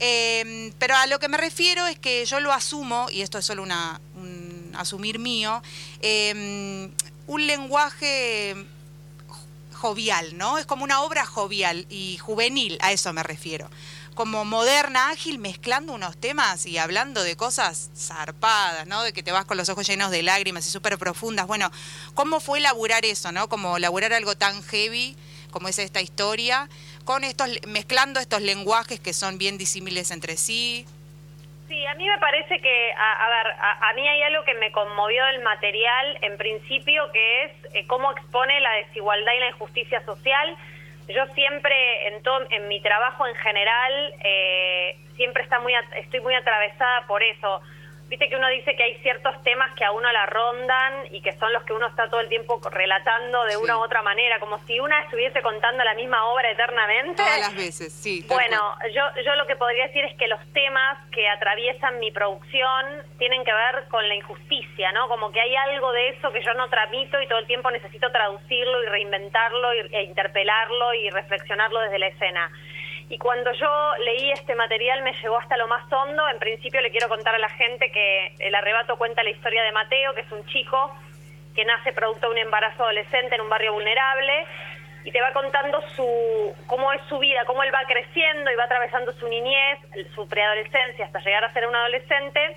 [0.00, 3.46] Eh, pero a lo que me refiero es que yo lo asumo, y esto es
[3.46, 5.62] solo una, un asumir mío,
[6.02, 6.90] eh,
[7.26, 8.54] un lenguaje
[9.72, 10.58] jovial, ¿no?
[10.58, 13.70] Es como una obra jovial y juvenil, a eso me refiero.
[14.14, 19.02] Como moderna, ágil, mezclando unos temas y hablando de cosas zarpadas, ¿no?
[19.02, 21.46] De que te vas con los ojos llenos de lágrimas y súper profundas.
[21.46, 21.70] Bueno,
[22.14, 23.48] ¿cómo fue laburar eso, ¿no?
[23.48, 25.16] Como laburar algo tan heavy
[25.54, 26.68] como es esta historia,
[27.04, 30.84] con estos, mezclando estos lenguajes que son bien disímiles entre sí.
[31.68, 34.54] Sí, a mí me parece que, a, a ver, a, a mí hay algo que
[34.54, 39.48] me conmovió del material, en principio, que es eh, cómo expone la desigualdad y la
[39.50, 40.56] injusticia social.
[41.08, 46.34] Yo siempre, en todo, en mi trabajo en general, eh, siempre está muy, estoy muy
[46.34, 47.60] atravesada por eso.
[48.14, 51.32] Viste que uno dice que hay ciertos temas que a uno la rondan y que
[51.32, 53.56] son los que uno está todo el tiempo relatando de Sí.
[53.60, 57.16] una u otra manera, como si una estuviese contando la misma obra eternamente.
[57.16, 58.24] Todas las veces, sí.
[58.28, 58.92] Bueno, cual.
[58.92, 63.44] yo, yo lo que podría decir es que los temas que atraviesan mi producción tienen
[63.44, 65.08] que ver con la injusticia, ¿no?
[65.08, 68.12] Como que hay algo de eso que yo no tramito y todo el tiempo necesito
[68.12, 72.48] traducirlo y reinventarlo e interpelarlo y reflexionarlo desde la escena.
[73.08, 76.28] Y cuando yo leí este material me llegó hasta lo más hondo.
[76.28, 79.72] En principio le quiero contar a la gente que El Arrebato cuenta la historia de
[79.72, 80.90] Mateo, que es un chico
[81.54, 84.46] que nace producto de un embarazo adolescente en un barrio vulnerable
[85.04, 88.64] y te va contando su cómo es su vida, cómo él va creciendo y va
[88.64, 89.78] atravesando su niñez,
[90.14, 92.56] su preadolescencia hasta llegar a ser un adolescente,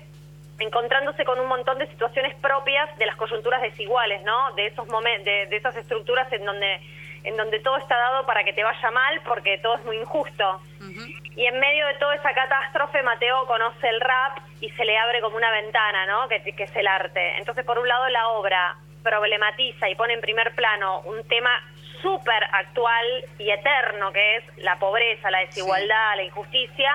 [0.58, 4.52] encontrándose con un montón de situaciones propias de las coyunturas desiguales, ¿no?
[4.54, 6.80] De esos de esas estructuras en donde
[7.24, 10.60] en donde todo está dado para que te vaya mal porque todo es muy injusto.
[11.36, 15.20] Y en medio de toda esa catástrofe, Mateo conoce el rap y se le abre
[15.20, 16.28] como una ventana, ¿no?
[16.28, 17.36] Que, que es el arte.
[17.38, 21.50] Entonces, por un lado, la obra problematiza y pone en primer plano un tema
[22.02, 23.06] súper actual
[23.38, 26.92] y eterno, que es la pobreza, la desigualdad, la injusticia.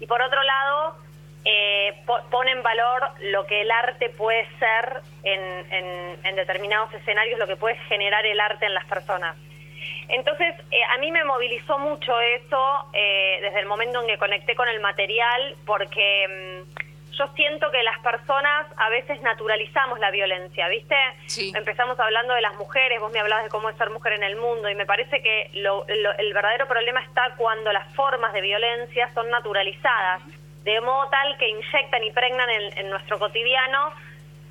[0.00, 0.96] Y por otro lado,
[1.44, 6.92] eh, po- pone en valor lo que el arte puede ser en, en- en determinados
[6.94, 9.36] escenarios, lo que puede generar el arte en las personas.
[10.08, 14.54] Entonces, eh, a mí me movilizó mucho eso eh, desde el momento en que conecté
[14.54, 20.68] con el material, porque mm, yo siento que las personas a veces naturalizamos la violencia,
[20.68, 20.96] ¿viste?
[21.26, 21.52] Sí.
[21.54, 24.36] Empezamos hablando de las mujeres, vos me hablabas de cómo es ser mujer en el
[24.36, 28.40] mundo, y me parece que lo- lo- el verdadero problema está cuando las formas de
[28.40, 30.22] violencia son naturalizadas,
[30.64, 33.92] de modo tal que inyectan y pregnan en, en nuestro cotidiano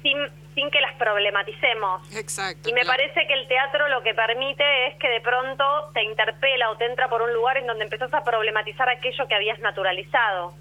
[0.02, 0.18] sin,
[0.54, 2.16] sin que las problematicemos.
[2.16, 2.70] Exacto.
[2.70, 2.98] Y me claro.
[2.98, 6.86] parece que el teatro lo que permite es que de pronto te interpela o te
[6.86, 10.54] entra por un lugar en donde empezás a problematizar aquello que habías naturalizado.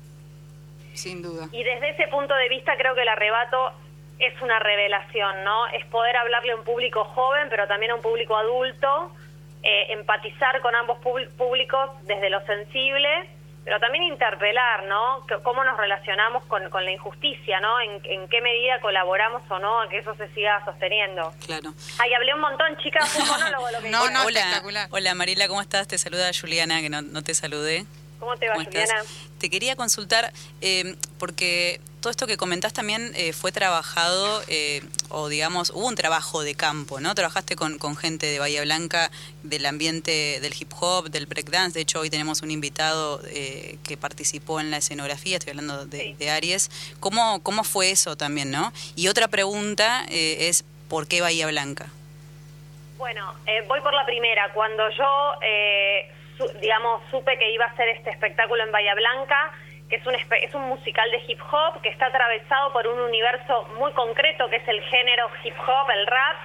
[0.94, 1.48] Sin duda.
[1.52, 3.72] Y desde ese punto de vista creo que el arrebato
[4.18, 5.66] es una revelación, ¿no?
[5.68, 9.12] Es poder hablarle a un público joven, pero también a un público adulto,
[9.62, 13.08] eh, empatizar con ambos públicos desde lo sensible,
[13.64, 15.24] pero también interpelar, ¿no?
[15.28, 17.80] C- Cómo nos relacionamos con, con la injusticia, ¿no?
[17.80, 21.32] En, en qué medida colaboramos o no a que eso se siga sosteniendo.
[21.46, 21.72] Claro.
[21.98, 24.88] Ay, hablé un montón, chicas, fue un monólogo lo que No, no, hola, espectacular.
[24.90, 25.86] hola Mariela, ¿cómo estás?
[25.88, 27.86] Te saluda Juliana, que no, no te saludé.
[28.18, 28.88] ¿Cómo te va, ¿Cómo estás?
[28.90, 29.08] Juliana?
[29.38, 35.28] Te quería consultar, eh, porque todo esto que comentás también eh, fue trabajado, eh, o
[35.28, 37.14] digamos, hubo un trabajo de campo, ¿no?
[37.14, 39.10] Trabajaste con, con gente de Bahía Blanca,
[39.44, 41.74] del ambiente del hip hop, del breakdance.
[41.74, 45.98] De hecho, hoy tenemos un invitado eh, que participó en la escenografía, estoy hablando de,
[46.00, 46.12] Sí.
[46.18, 46.70] de Aries.
[47.00, 48.72] ¿Cómo, ¿Cómo fue eso también, no?
[48.96, 51.86] Y otra pregunta eh, es, ¿por qué Bahía Blanca?
[52.98, 54.52] Bueno, eh, voy por la primera.
[54.52, 59.52] Cuando yo, eh, su- digamos, supe que iba a hacer este espectáculo en Bahía Blanca,
[59.96, 63.92] es un, es un musical de hip hop que está atravesado por un universo muy
[63.92, 66.36] concreto que es el género hip hop, el rap.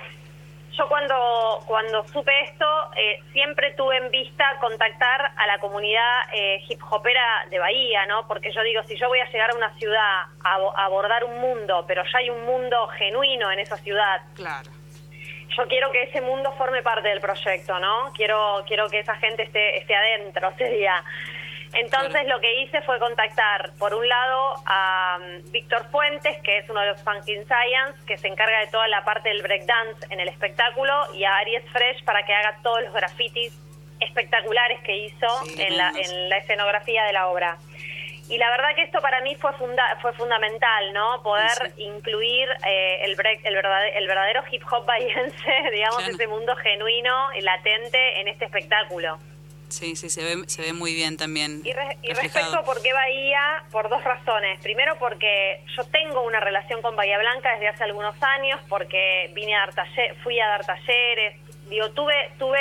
[0.77, 6.62] Yo cuando, cuando supe esto, eh, siempre tuve en vista contactar a la comunidad eh,
[6.69, 8.27] hip hopera de Bahía, ¿no?
[8.27, 11.39] Porque yo digo, si yo voy a llegar a una ciudad a, a abordar un
[11.39, 14.69] mundo, pero ya hay un mundo genuino en esa ciudad, Claro.
[15.57, 18.12] yo quiero que ese mundo forme parte del proyecto, ¿no?
[18.13, 21.03] Quiero, quiero que esa gente esté, esté adentro, sería.
[21.73, 22.30] Entonces Claro.
[22.30, 26.80] lo que hice fue contactar, por un lado, a um, Víctor Fuentes, que es uno
[26.82, 30.30] de los Funkin Science, que se encarga de toda la parte del breakdance en el
[30.30, 33.53] espectáculo, y a Aries Fresh para que haga todos los grafitis
[33.99, 37.58] espectaculares que hizo Sí, en, la, en la escenografía de la obra.
[38.30, 41.23] Y la verdad que esto para mí fue funda fue fundamental, ¿no?
[41.23, 41.84] Poder Sí.
[41.84, 46.13] incluir eh, el, break, el, verdadero, el verdadero hip hop bahiense, digamos, Claro.
[46.13, 49.17] ese mundo genuino y latente en este espectáculo.
[49.69, 51.62] Sí, sí, se ve, se ve muy bien también.
[51.63, 52.21] Y, re- y reflejado.
[52.23, 54.60] respecto a por qué Bahía, por dos razones.
[54.62, 59.56] Primero porque yo tengo una relación con Bahía Blanca desde hace algunos años, porque vine
[59.56, 61.36] a dar taller, fui a dar talleres,
[61.69, 62.60] digo, tuve, tuve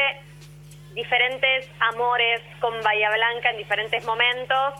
[0.94, 4.74] diferentes amores con Bahía Blanca en diferentes momentos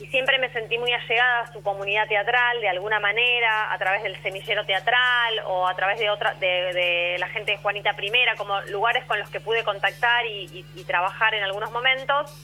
[0.00, 4.02] y siempre me sentí muy allegada a su comunidad teatral de alguna manera, a través
[4.02, 8.34] del semillero teatral o a través de otra de, de la gente de Juanita Primera,
[8.36, 12.34] como lugares con los que pude contactar y, y- y trabajar en algunos momentos.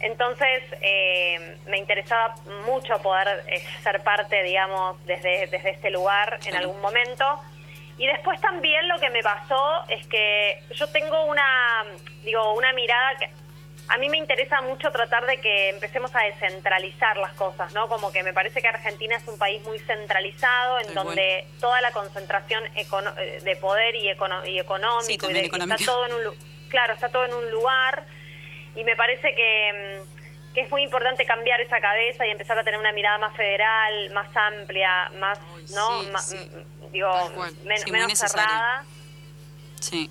[0.00, 2.34] Entonces eh, me interesaba
[2.66, 7.24] mucho poder eh, ser parte, digamos, desde, desde este lugar en algún momento.
[7.98, 11.84] Y después también lo que me pasó es que yo tengo una,
[12.22, 13.28] digo, una mirada que
[13.90, 17.88] a mí me interesa mucho tratar de que empecemos a descentralizar las cosas, ¿no?
[17.88, 21.90] Como que me parece que Argentina es un país muy centralizado, en donde toda la
[21.92, 25.74] concentración eh, de poder y, econo- y económico, Sí, y también de- económica.
[25.76, 26.34] está todo en un,
[26.68, 28.04] claro, está todo en un lugar
[28.76, 32.64] y me parece que, mm, que es muy importante cambiar esa cabeza y empezar a
[32.64, 35.38] tener una mirada más federal, más amplia, más,
[35.74, 36.02] ¿no?
[36.02, 36.36] sí, Ma- sí.
[36.36, 37.10] mm, digo,
[37.64, 38.44] men- menos necesario.
[38.44, 38.84] cerrada.
[39.80, 40.10] Sí.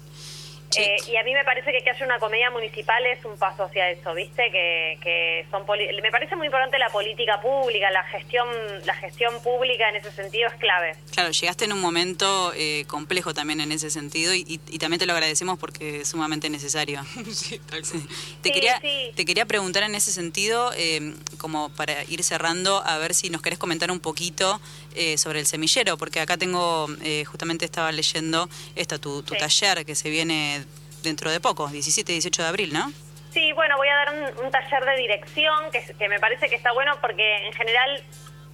[0.76, 3.64] Eh, y a mí me parece que que haya una comedia municipal es un paso
[3.64, 4.52] hacia eso, ¿viste?
[4.52, 8.48] Que, que son poli- me parece muy importante la política pública, la gestión
[8.86, 10.96] la gestión pública en ese sentido es clave.
[11.14, 15.00] Claro, llegaste en un momento eh, complejo también en ese sentido y, y- y también
[15.00, 17.02] te lo agradecemos porque es sumamente necesario.
[17.34, 18.00] sí, tal Sí.
[18.00, 18.08] cual.
[18.42, 19.12] Te, Sí, quería, sí.
[19.16, 23.42] te quería preguntar en ese sentido, eh, como para ir cerrando, a ver si nos
[23.42, 24.60] querés comentar un poquito
[24.96, 29.86] eh, sobre el semillero, porque acá tengo, eh, justamente estaba leyendo esta, tu, tu taller
[29.86, 30.66] que se viene
[31.08, 32.92] dentro de poco, 17 y 18 de abril, ¿no?
[33.34, 36.98] Sí, bueno, voy a dar un, taller de dirección que, me parece que está bueno
[37.02, 38.04] porque en general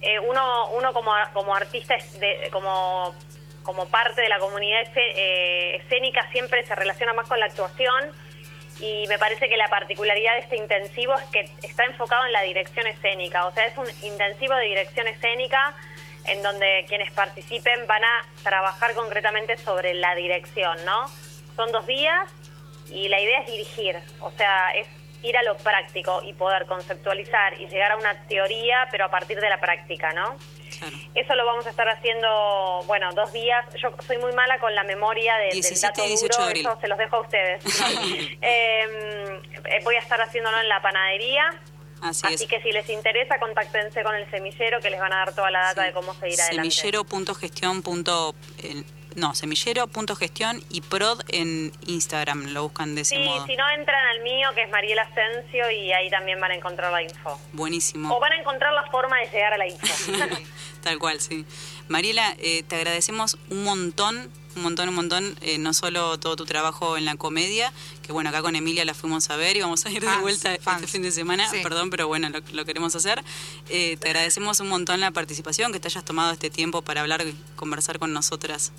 [0.00, 3.14] eh, uno, uno como, como artista, de- como,
[3.62, 8.10] como parte de la comunidad eh, escénica siempre se relaciona más con la actuación
[8.80, 12.42] y me parece que la particularidad de este intensivo es que está enfocado en la
[12.42, 15.74] dirección escénica, o sea, es un intensivo de dirección escénica
[16.26, 21.06] en donde quienes participen van a trabajar concretamente sobre la dirección, ¿no?
[21.56, 22.28] Son dos días
[22.94, 24.86] y la idea es dirigir, o sea, es
[25.22, 29.40] ir a lo práctico y poder conceptualizar y llegar a una teoría, pero a partir
[29.40, 30.36] de la práctica, ¿no?
[30.78, 30.96] Claro.
[31.14, 33.64] Eso lo vamos a estar haciendo, bueno, dos días.
[33.80, 36.50] Yo soy muy mala con la memoria de- del 17 dato y 18 duro, de
[36.50, 36.66] abril.
[36.66, 37.64] eso se los dejo a ustedes.
[38.42, 41.58] Eh, eh, voy a estar haciéndolo en la panadería.
[42.02, 42.46] Así, Así, es.
[42.50, 45.60] que si les interesa, contáctense con el semillero que les van a dar toda la
[45.60, 45.86] data Sí.
[45.88, 46.70] de cómo seguir adelante.
[46.70, 47.82] Semillero.gestión.
[49.16, 52.46] No, semillero.gestión y prod en Instagram.
[52.52, 53.46] Lo buscan de ese Sí, modo.
[53.46, 56.90] si no entran al mío, que es Mariela Asensio, y ahí también van a encontrar
[56.90, 57.38] la info.
[57.52, 58.14] Buenísimo.
[58.14, 59.86] O van a encontrar la forma de llegar a la info.
[60.82, 61.46] Tal cual, sí.
[61.88, 66.44] Mariela, eh, te agradecemos un montón, un montón, un montón, eh, no solo todo tu
[66.44, 67.72] trabajo en la comedia,
[68.02, 70.56] que bueno, acá con Emilia la fuimos a ver y vamos a ir de vuelta
[70.60, 70.82] fans.
[70.82, 71.60] este fin de semana, Sí.
[71.62, 73.22] perdón, pero bueno, lo, lo queremos hacer.
[73.68, 77.24] Eh, te agradecemos un montón la participación, que te hayas tomado este tiempo para hablar
[77.26, 78.72] y conversar con nosotras.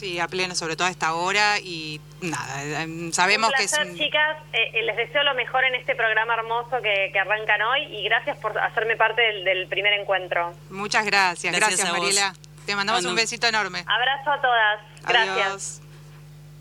[0.00, 3.70] Sí, a pleno, sobre todo a esta hora y nada, eh, sabemos un que es
[3.70, 4.38] placer, un- chicas.
[4.54, 8.02] Eh, eh, les deseo lo mejor en este programa hermoso que, que arrancan hoy y
[8.04, 10.54] gracias por hacerme parte del, del primer encuentro.
[10.70, 11.98] Muchas gracias, Gracias gracias.
[12.00, 12.34] Mariela.
[12.64, 13.84] Te mandamos un- besito enorme.
[13.86, 14.80] Abrazo a todas.
[15.02, 15.28] Gracias.
[15.46, 15.79] Adiós.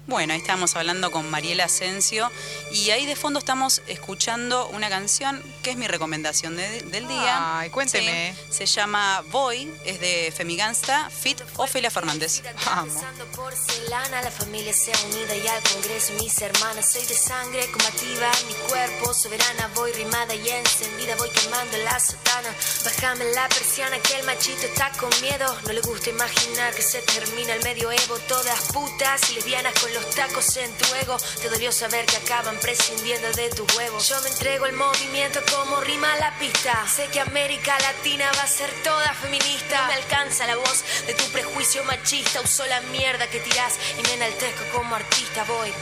[0.09, 2.31] Bueno, ahí estamos hablando con Mariela Asensio
[2.71, 7.59] y ahí de fondo estamos escuchando una canción que es mi recomendación de- del día.
[7.59, 8.35] Ay, cuénteme.
[8.49, 12.41] Sí, se llama Boy, es de Femigansta, Fit Ofelia Fernández.
[12.65, 12.95] Vamos.
[13.35, 16.91] Porcelana, la familia sea unida y al congreso mis hermanas.
[16.91, 19.69] Soy de sangre combativa, mi cuerpo soberana.
[19.75, 22.49] Voy rimada y encendida, voy quemando la sotana.
[22.83, 25.55] Bájame la persiana que el machito está con miedo.
[25.65, 28.17] No le gusta imaginar que se termina el medioevo.
[28.27, 31.17] Todas putas y lesbianas con los tacos en tu ego.
[31.41, 33.99] Te dolió saber que acaban prescindiendo de tu huevo.
[33.99, 36.85] Yo me entrego al movimiento como rima la pista.
[36.87, 39.81] Sé que América Latina va a ser toda feminista.
[39.81, 42.41] No me alcanza la voz de tu prejuicio machista.
[42.41, 45.43] Uso la mierda que tirás y me enaltezco como artista.
[45.45, 45.73] Voy.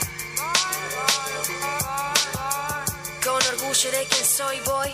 [3.23, 4.93] Con orgullo de quien soy, voy.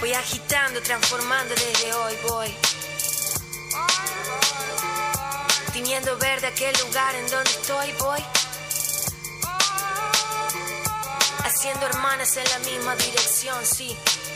[0.00, 2.77] Voy agitando, transformando desde hoy, voy.
[5.78, 8.18] Tiñendo verde aquel lugar en donde estoy, voy.
[11.44, 13.96] Haciendo hermanas en la misma dirección, sí.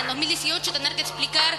[0.00, 1.58] En 2018 tener que explicar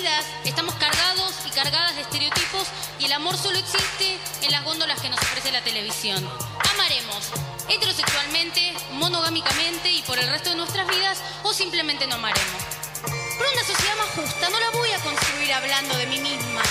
[0.45, 2.65] Estamos cargados y cargadas de estereotipos
[2.97, 6.27] y el amor solo existe en las góndolas que nos ofrece la televisión.
[6.73, 7.29] Amaremos
[7.69, 12.63] heterosexualmente, monogámicamente y por el resto de nuestras vidas o simplemente no amaremos.
[13.03, 16.63] Pero una sociedad más justa no la voy a construir hablando de mí misma.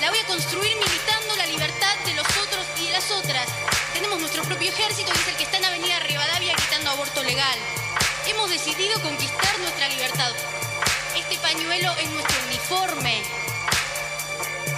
[0.00, 3.46] La voy a construir militando la libertad de los otros y de las otras.
[3.92, 7.58] Tenemos nuestro propio ejército que es el que está en Avenida Rivadavia gritando aborto legal.
[8.26, 10.32] Hemos decidido conquistar nuestra libertad.
[11.52, 13.22] Pañuelo es nuestro uniforme.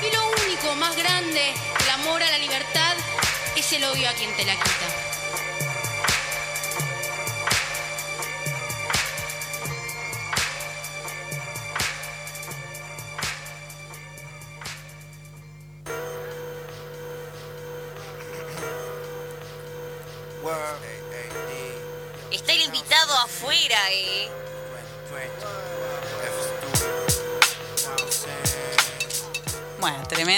[0.01, 2.97] Y lo único más grande, el amor a la libertad,
[3.55, 5.02] es el odio a quien te la quita.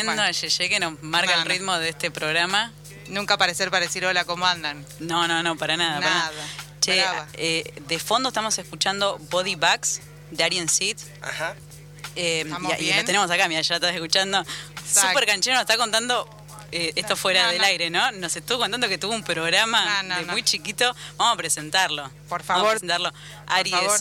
[0.05, 0.32] Tremendo, Bueno.
[0.48, 2.72] Yeye que nos marca el ritmo de este programa.
[3.09, 4.84] Nunca parecer para decir hola, ¿cómo andan?
[5.00, 6.00] No, no, no, para nada.
[6.00, 6.32] para Nada.
[6.80, 10.00] Che, eh, de fondo estamos escuchando Body Bags
[10.30, 10.96] de Arien Seed.
[11.22, 11.55] Ajá.
[12.16, 14.40] Eh, ¿Estamos y, y lo tenemos acá, mira, ya lo estás escuchando.
[14.40, 15.09] Exacto.
[15.09, 16.28] Super canchero nos está contando
[16.72, 17.64] eh, esto fuera No, del no.
[17.66, 18.11] aire, ¿no?
[18.12, 20.32] Nos estuvo contando que tuvo un programa No, no, de no.
[20.32, 20.94] muy chiquito.
[21.16, 22.11] Vamos a presentarlo.
[22.28, 22.66] Por Vamos favor.
[22.66, 23.12] a presentarlo.
[23.46, 24.00] Aries, favor.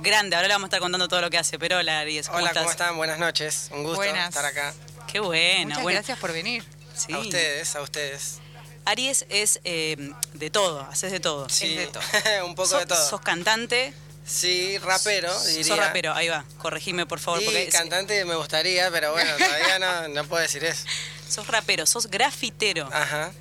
[0.00, 1.58] grande, ahora le vamos a estar contando todo lo que hace.
[1.58, 2.62] Pero hola, Aries, ¿cómo Hola, estás?
[2.62, 2.96] ¿cómo están?
[2.96, 3.68] Buenas noches.
[3.72, 4.28] Un gusto Buenas.
[4.28, 4.72] estar acá.
[5.12, 5.66] Qué bueno.
[5.68, 5.96] Muchas bueno.
[5.96, 6.64] gracias por venir.
[6.94, 7.12] Sí.
[7.12, 8.38] A ustedes, a ustedes.
[8.84, 11.48] Aries es eh, de todo, haces de todo.
[11.48, 12.02] Sí, de todo.
[12.46, 13.08] un poco de todo.
[13.08, 13.92] Sos cantante,
[14.24, 15.64] Sí, rapero, diría.
[15.64, 17.42] sos rapero, ahí va, corregime por favor.
[17.44, 20.84] Porque es- cantante me gustaría, pero bueno, todavía no, no puedo decir eso.
[21.28, 22.88] sos rapero, sos grafitero.
[22.92, 23.32] Ajá.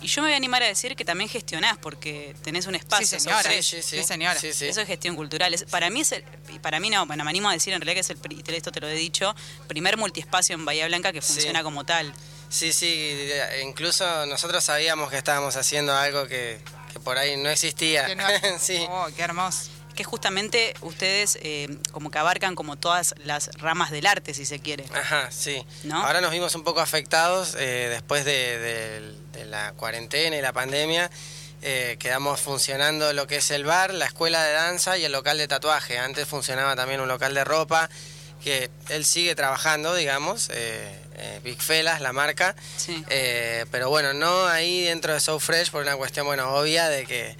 [0.00, 3.06] Y yo me voy a animar a decir que también gestionás, porque tenés un espacio.
[3.06, 3.50] Sí, señora.
[3.50, 4.38] Sí, sí, Sí, señora.
[4.40, 5.52] Eso es gestión cultural.
[5.54, 6.24] Es- para mí es el-
[6.62, 8.80] para mí no, bueno, me animo a decir en realidad que es el, esto te
[8.80, 9.34] lo he dicho,
[9.66, 12.12] primer multiespacio en Bahía Blanca que funciona como tal.
[12.48, 16.60] Sí, sí, de- incluso nosotros sabíamos que estábamos haciendo algo que,
[16.92, 18.06] que por ahí no existía.
[18.06, 18.24] Que no-
[18.60, 18.86] sí.
[18.88, 19.70] Oh, qué hermoso.
[19.98, 24.60] Que justamente ustedes eh, como que abarcan como todas las ramas del arte, si se
[24.60, 24.84] quiere.
[24.94, 25.66] Ajá, sí.
[25.82, 26.00] ¿No?
[26.06, 30.52] Ahora nos vimos un poco afectados eh, después de, de- de la cuarentena y la
[30.52, 31.10] pandemia.
[31.62, 35.36] eh, quedamos funcionando lo que es el bar, la escuela de danza y el local
[35.36, 35.98] de tatuaje.
[35.98, 37.90] Antes funcionaba también un local de ropa
[38.44, 40.48] que él sigue trabajando, digamos,
[41.42, 42.54] Big Felas, la marca.
[42.76, 43.04] Sí.
[43.72, 47.36] Pero bueno, no ahí dentro de So Fresh por una cuestión, bueno, obvia de que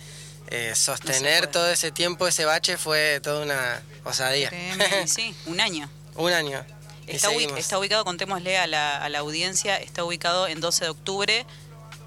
[0.50, 4.50] eh, sostener todo ese tiempo, ese bache, fue toda una osadía.
[5.06, 5.88] Sí, un año.
[6.16, 6.64] un año.
[7.06, 11.46] Está, está ubicado, contémosle a la, a la audiencia, está ubicado en 12 de octubre.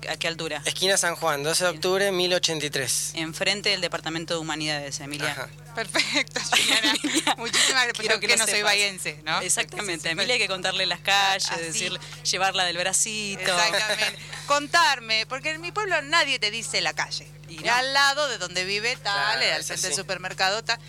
[0.09, 0.61] ¿A qué altura?
[0.65, 3.11] Esquina San Juan, 12 de octubre, 1083.
[3.15, 5.31] Enfrente del Departamento de Humanidades, Emilia.
[5.31, 5.49] Ajá.
[5.75, 6.41] Perfecto.
[7.37, 8.07] Muchísimas gracias.
[8.07, 9.39] Porque que no soy bahiense, ¿no?
[9.41, 10.09] Exactamente.
[10.09, 11.61] A Emilia hay que contarle las calles, Así.
[11.61, 11.99] decir,
[12.29, 13.41] llevarla del bracito.
[13.41, 14.19] Exactamente.
[14.47, 17.27] Contarme, porque en mi pueblo nadie te dice la calle.
[17.47, 17.73] Ir no.
[17.73, 19.97] al lado de donde vive tal, Claro, al frente del sí.
[19.99, 20.79] supermercado tal.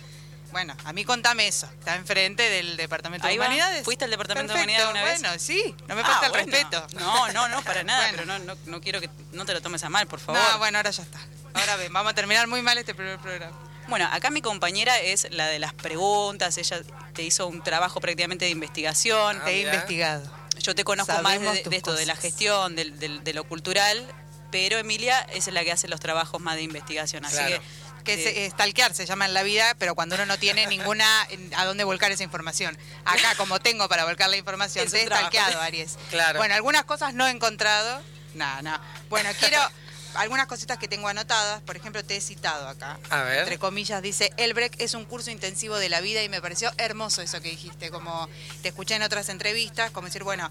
[0.53, 1.65] Bueno, a mí contame eso.
[1.79, 3.45] Está enfrente del Departamento Ahí de va.
[3.47, 3.83] Humanidades.
[3.83, 4.59] ¿Fuiste al Departamento de.
[4.59, 6.45] Humanidades una Bueno, sí, no me Ah, falta el bueno.
[6.51, 6.87] respeto.
[6.99, 8.17] No, no, no, para nada, Bueno.
[8.25, 10.39] pero no, no, no quiero que no te lo tomes a mal, por favor.
[10.41, 11.19] No, bueno, ahora ya está.
[11.55, 13.57] Ahora ven, vamos a terminar muy mal este primer programa.
[13.89, 16.79] Bueno, acá mi compañera es la de las preguntas, ella
[17.13, 19.39] te hizo un trabajo prácticamente de investigación.
[19.41, 19.73] Ah, Te he mirá.
[19.73, 20.31] investigado.
[20.59, 24.05] Yo te conozco más de, de esto, de la gestión, del- del- de, lo cultural,
[24.51, 27.25] pero Emilia es la que hace los trabajos más de investigación.
[27.25, 27.55] Así Claro.
[27.59, 27.61] que.
[28.03, 31.65] Que se, stalkear se llama en la vida, pero cuando uno no tiene ninguna a
[31.65, 32.77] dónde volcar esa información.
[33.05, 35.97] Acá, como tengo para volcar la información, Es te he stalkeado, Aries.
[36.09, 36.39] Claro.
[36.39, 38.01] Bueno, algunas cosas no he encontrado.
[38.33, 38.79] No, no.
[39.09, 39.59] Bueno, quiero
[40.15, 41.61] algunas cositas que tengo anotadas.
[41.61, 42.99] Por ejemplo, te he citado acá.
[43.09, 43.39] A ver.
[43.39, 46.71] Entre comillas, dice, el break es un curso intensivo de la vida y me pareció
[46.77, 47.89] hermoso eso que dijiste.
[47.89, 48.27] Como
[48.61, 50.49] te escuché en otras entrevistas, como decir, bueno,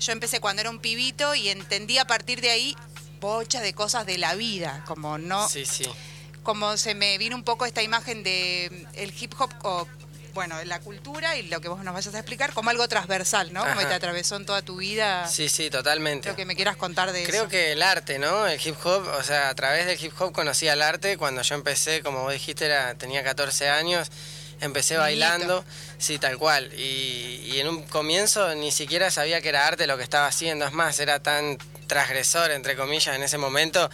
[0.00, 2.76] yo empecé cuando era un pibito y entendí a partir de ahí
[3.20, 4.84] bocha de cosas de la vida.
[4.86, 5.86] Como no Sí, sí.
[6.44, 9.88] Como se me vino un poco esta imagen de mm, el hip hop o
[10.34, 13.60] bueno, la cultura y lo que vos nos vayas a explicar como algo transversal, ¿no?
[13.60, 13.80] Como Ajá.
[13.82, 15.28] que te atravesó en toda tu vida.
[15.28, 16.28] Sí, sí, totalmente.
[16.28, 17.48] Lo que me quieras contar de Creo eso.
[17.50, 18.46] que el arte, ¿no?
[18.48, 21.16] El hip hop, o sea, a través del hip hop conocí al arte.
[21.16, 24.10] Cuando yo empecé, como vos dijiste, era, tenía 14 años.
[24.60, 25.64] Empecé bailando,
[25.98, 26.72] sí, tal cual.
[26.74, 30.64] Y, y en un comienzo ni siquiera sabía que era arte lo que estaba haciendo.
[30.64, 33.88] Es más, era tan transgresor, entre comillas, en ese momento,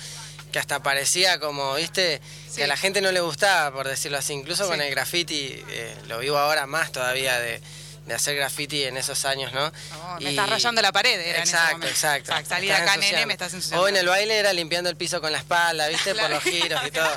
[0.51, 2.57] que hasta parecía como, viste, Sí.
[2.57, 4.33] que a la gente no le gustaba, por decirlo así.
[4.33, 4.71] Incluso Sí.
[4.71, 7.61] con el graffiti, eh, lo vivo ahora más todavía de,
[8.07, 9.67] de hacer graffiti en esos años, ¿no?
[9.67, 12.31] Oh, me estás rayando la pared, era en ese exacto, exacto.
[12.33, 13.85] Exacto, salí de acá, nene, me estás ensuciando.
[13.85, 16.15] O en el baile era limpiando el piso con la espalda, ¿viste?
[16.15, 17.17] Por los giros y todo.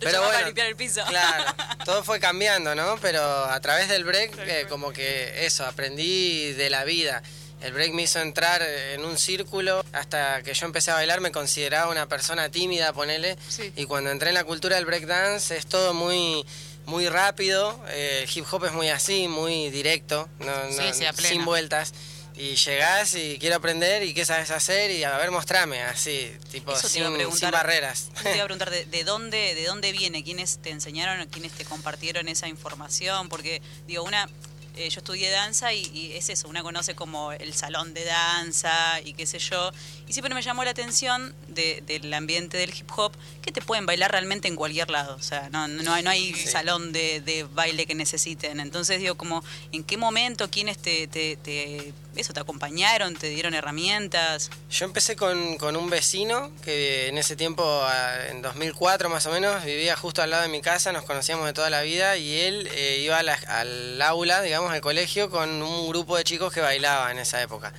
[0.00, 1.02] Llamaba a limpiar el piso.
[1.08, 1.44] Claro,
[1.84, 2.98] todo fue cambiando, ¿no?
[3.00, 7.22] Pero a través del break, eh, como que eso, aprendí de la vida.
[7.62, 9.84] El break me hizo entrar en un círculo.
[9.92, 13.36] Hasta que yo empecé a bailar me consideraba una persona tímida, ponele.
[13.48, 13.72] Sí.
[13.76, 16.44] Y cuando entré en la cultura del breakdance es todo muy
[16.86, 17.80] muy rápido.
[17.90, 21.92] eh, el hip hop es muy así, muy directo, no- Sí, no- sin vueltas.
[22.34, 26.74] Y llegás y quiero aprender y qué sabes hacer y a ver, mostrame, así, tipo,
[26.74, 27.04] sin,
[27.50, 28.08] barreras.
[28.22, 31.64] Te iba a preguntar de, de dónde, de dónde viene, quiénes te enseñaron, quiénes te
[31.66, 34.28] compartieron esa información, porque digo, una,
[34.76, 39.00] eh, yo estudié danza y, y es eso, una conoce como el salón de danza
[39.04, 39.70] y qué sé yo,
[40.08, 43.12] y siempre me llamó la atención de- del ambiente del hip hop
[43.42, 46.32] que te pueden bailar realmente en cualquier lado, o sea, no, no, hay, no hay
[46.34, 46.48] Sí.
[46.48, 49.42] salón de, de baile que necesiten, entonces digo como,
[49.72, 54.50] ¿en qué momento quiénes te, te, te eso, te acompañaron, te dieron herramientas.
[54.70, 55.36] Yo empecé con,
[55.76, 57.84] un vecino que en ese tiempo,
[58.28, 61.52] en 2004 más o menos, vivía justo al lado de mi casa, nos conocíamos de
[61.52, 66.16] toda la vida y él eh, iba al aula, digamos, al colegio con un grupo
[66.16, 67.72] de chicos que bailaba en esa época.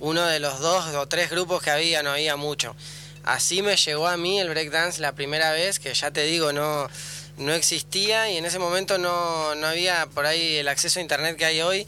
[0.00, 2.74] Uno de los dos o tres grupos que había, no había mucho.
[3.24, 6.88] Así me llegó a mí el breakdance la primera vez, que ya te digo, no,
[7.38, 11.36] no existía y en ese momento no, no había por ahí el acceso a internet
[11.36, 11.86] que hay hoy.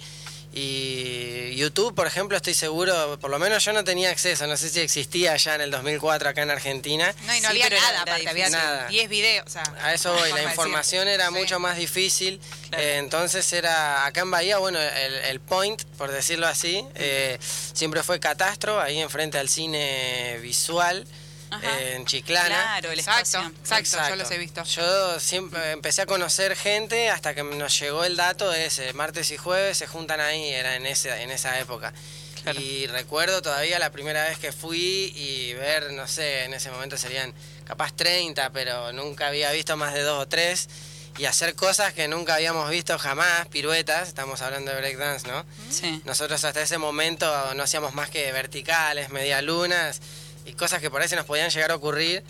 [0.59, 4.71] Y YouTube, por ejemplo, estoy seguro, por lo menos yo no tenía acceso, no sé
[4.71, 7.15] si existía ya en el 2004 acá en Argentina.
[7.27, 8.49] No, y no Sí, había nada, aparte, había.
[8.49, 8.89] Nada.
[8.89, 9.45] 10 videos.
[9.47, 11.21] O sea, A eso voy, la información decir.
[11.21, 11.35] era Sí.
[11.35, 12.41] mucho más difícil,
[12.71, 12.83] Claro.
[12.83, 17.39] eh, entonces era acá en Bahía, bueno, el, el point, por decirlo así, eh,
[17.75, 21.07] siempre fue Catastro, ahí enfrente al cine visual,
[21.51, 21.81] Ajá.
[21.81, 22.49] en Chiclana.
[22.49, 23.53] Claro, el Exacto, espacio.
[23.79, 24.63] exacto, yo los he visto.
[24.65, 29.31] Yo siempre empecé a conocer gente hasta que nos llegó el dato de ese, martes
[29.31, 31.93] y jueves se juntan ahí, era en, ese, en esa época.
[32.43, 32.61] Claro.
[32.61, 36.97] Y recuerdo todavía la primera vez que fui y ver, no sé, en ese momento
[36.97, 37.35] serían
[37.65, 40.69] capaz 30, pero nunca había visto más de dos o tres.
[41.19, 45.47] Y hacer cosas que nunca habíamos visto jamás, piruetas, estamos hablando de breakdance, ¿no?
[45.71, 46.03] Sí.
[46.05, 50.01] Nosotros hasta ese momento no hacíamos más que verticales, medialunas
[50.47, 52.23] y cosas que por ahí se nos podían llegar a ocurrir.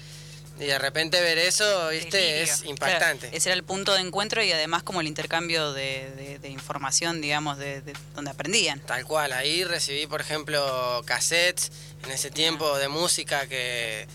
[0.58, 2.44] Y de repente ver eso, viste, Delirio.
[2.54, 3.26] es impactante.
[3.26, 6.48] Claro, ese era el punto de encuentro y además como el intercambio de, de- de
[6.48, 8.80] información, digamos, de, de donde aprendían.
[8.80, 11.70] Tal cual, ahí recibí, por ejemplo, cassettes
[12.04, 14.06] en ese tiempo de música que,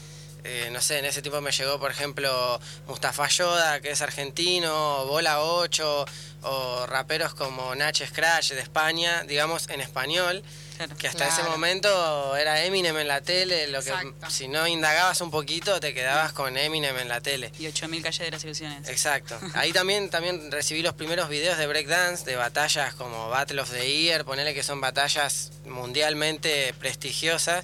[0.43, 5.05] eh, no sé, en ese tiempo me llegó, por ejemplo, Mustafa Yoda, que es argentino,
[5.05, 6.05] Bola 8,
[6.43, 10.43] o raperos como Nach Scratch de España, digamos, en español.
[10.77, 10.97] Claro.
[10.97, 14.31] Que hasta ese momento era Eminem en la tele, lo que Exacto.
[14.31, 17.51] si no indagabas un poquito te quedabas con Eminem en la tele.
[17.59, 18.89] Y 8.000 calles de las ilusiones.
[18.89, 19.39] Exacto.
[19.53, 23.87] Ahí también, también recibí los primeros videos de breakdance, de batallas como Battle of the
[23.87, 27.63] Year, ponele que son batallas mundialmente prestigiosas.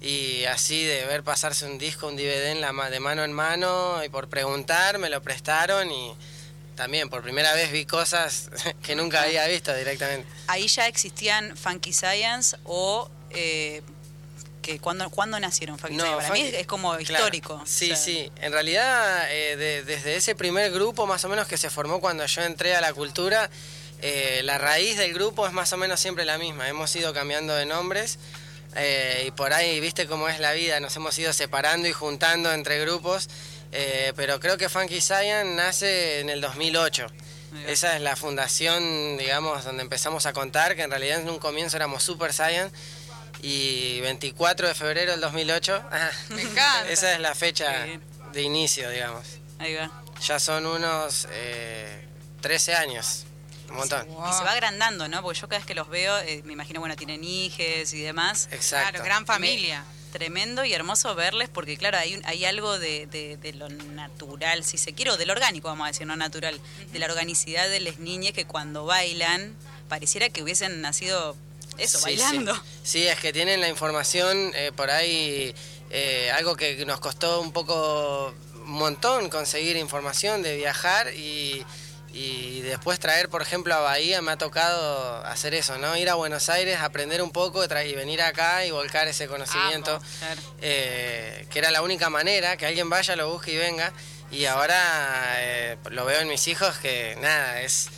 [0.00, 4.02] Y así de ver pasarse un disco, un DVD en la, de mano en mano,
[4.04, 6.14] y por preguntar me lo prestaron y
[6.76, 8.48] también por primera vez vi cosas
[8.84, 10.28] que nunca había visto directamente.
[10.46, 13.10] Ahí ya existían Funky Science o...
[13.30, 13.82] Eh,
[14.62, 16.16] que ¿cuándo, ¿Cuándo nacieron Funky Science?
[16.16, 17.02] Para mí Funky- es como claro.
[17.02, 17.62] histórico.
[17.66, 18.32] Sí, O sea, sí.
[18.40, 22.24] En realidad, eh, de- desde ese primer grupo, más o menos que se formó cuando
[22.26, 23.48] yo entré a la cultura,
[24.02, 26.68] eh, la raíz del grupo es más o menos siempre la misma.
[26.68, 28.18] Hemos ido cambiando de nombres
[28.76, 32.52] eh, y por ahí, viste cómo es la vida, nos hemos ido separando y juntando
[32.52, 33.28] entre grupos.
[33.72, 37.06] eh, pero creo que Funky Science nace en el 2008.
[37.54, 37.70] Ahí va.
[37.70, 41.76] Esa es la fundación, digamos, donde empezamos a contar, que en realidad en un comienzo
[41.76, 42.70] éramos Super Saiyan.
[43.40, 46.90] Y 24 de febrero del 2008, ah, Me encanta.
[46.90, 47.86] esa es la fecha
[48.32, 49.24] de inicio, digamos.
[49.58, 49.90] Ahí va.
[50.26, 52.04] Ya son unos eh,
[52.40, 53.24] 13 años,
[53.70, 54.06] un montón.
[54.08, 54.28] Wow.
[54.28, 55.22] Y se va agrandando, ¿no?
[55.22, 58.48] Porque yo cada vez que los veo, eh, me imagino, bueno, tienen hijes y demás.
[58.52, 58.90] Exacto.
[58.92, 59.84] Claro, gran familia.
[60.12, 64.64] Tremendo y hermoso verles porque, claro, hay, un- hay algo de, de- de lo natural,
[64.64, 66.58] si se quiere, o de lo orgánico, vamos a decir, no natural,
[66.92, 69.54] de la organicidad de las niñas que cuando bailan
[69.88, 71.36] pareciera que hubiesen nacido
[71.76, 72.54] eso, Sí, bailando.
[72.54, 72.60] Sí.
[72.84, 75.54] Sí, es que tienen la información eh, por ahí,
[75.90, 81.64] eh, algo que nos costó un poco, un montón conseguir información de viajar y,
[82.18, 85.96] y después traer, por ejemplo, a Bahía, me ha tocado hacer eso, ¿no?
[85.96, 90.04] Ir a Buenos Aires, aprender un poco y venir acá y volcar ese conocimiento, Amo.
[90.18, 90.40] Claro.
[90.60, 93.92] eh, que era la única manera, que alguien vaya, lo busque y venga.
[94.30, 97.88] Y ahora eh, lo veo en mis hijos que nada, es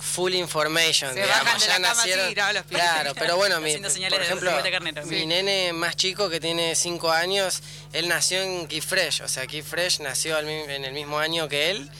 [0.00, 1.12] full information.
[1.12, 2.82] Se digamos, bajan de ya la cama nacieron- no, los pibes.
[2.82, 5.04] Claro, pero bueno, mi, de ejemplo, carnero.
[5.06, 5.26] mi Sí.
[5.26, 7.62] nene más chico que tiene 5 años,
[7.92, 11.70] él nació en Keep Fresh, o sea, Keep Fresh nació en el mismo año que
[11.70, 11.90] él.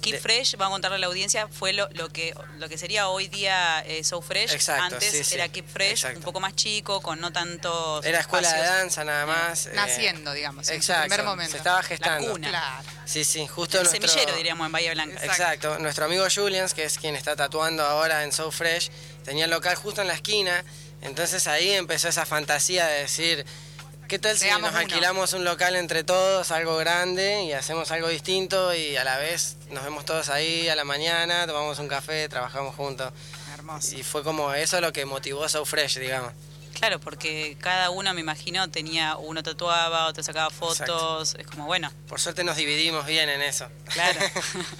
[0.00, 2.78] Keep De- Fresh, vamos a contarle a la audiencia, fue lo, lo que lo que
[2.78, 4.52] sería hoy día eh, So Fresh.
[4.52, 6.18] Exacto, Antes sí, sí, era Keep Fresh, exacto.
[6.18, 9.66] un poco más chico, con no tantos Era escuela de danza nada más.
[9.66, 11.52] eh, Naciendo, digamos, en su Exacto, primer momento.
[11.52, 12.30] se estaba gestando.
[12.30, 12.48] cuna.
[12.48, 12.88] Claro.
[13.04, 14.08] Sí, sí, justo El nuestro...
[14.08, 15.24] semillero, diríamos, en Bahía Blanca.
[15.24, 15.78] Exacto.
[15.78, 18.90] Nuestro amigo Julians, que es quien está tatuando ahora en So Fresh,
[19.24, 20.64] tenía el local justo en la esquina.
[21.00, 23.46] Entonces ahí empezó esa fantasía de decir,
[24.08, 24.80] ¿qué tal si Seamos nos uno.
[24.80, 29.56] alquilamos un local entre todos, algo grande, y hacemos algo distinto y a la vez
[29.70, 33.12] nos vemos todos ahí a la mañana, tomamos un café, trabajamos juntos.
[33.54, 33.96] Hermoso.
[33.96, 36.32] Y fue como eso lo que motivó So Fresh, digamos.
[36.78, 41.90] Claro, porque cada uno, me imagino, tenía, uno tatuaba, otro sacaba fotos, es como, bueno,
[42.08, 43.68] Por suerte nos dividimos bien en eso.
[43.92, 44.20] claro.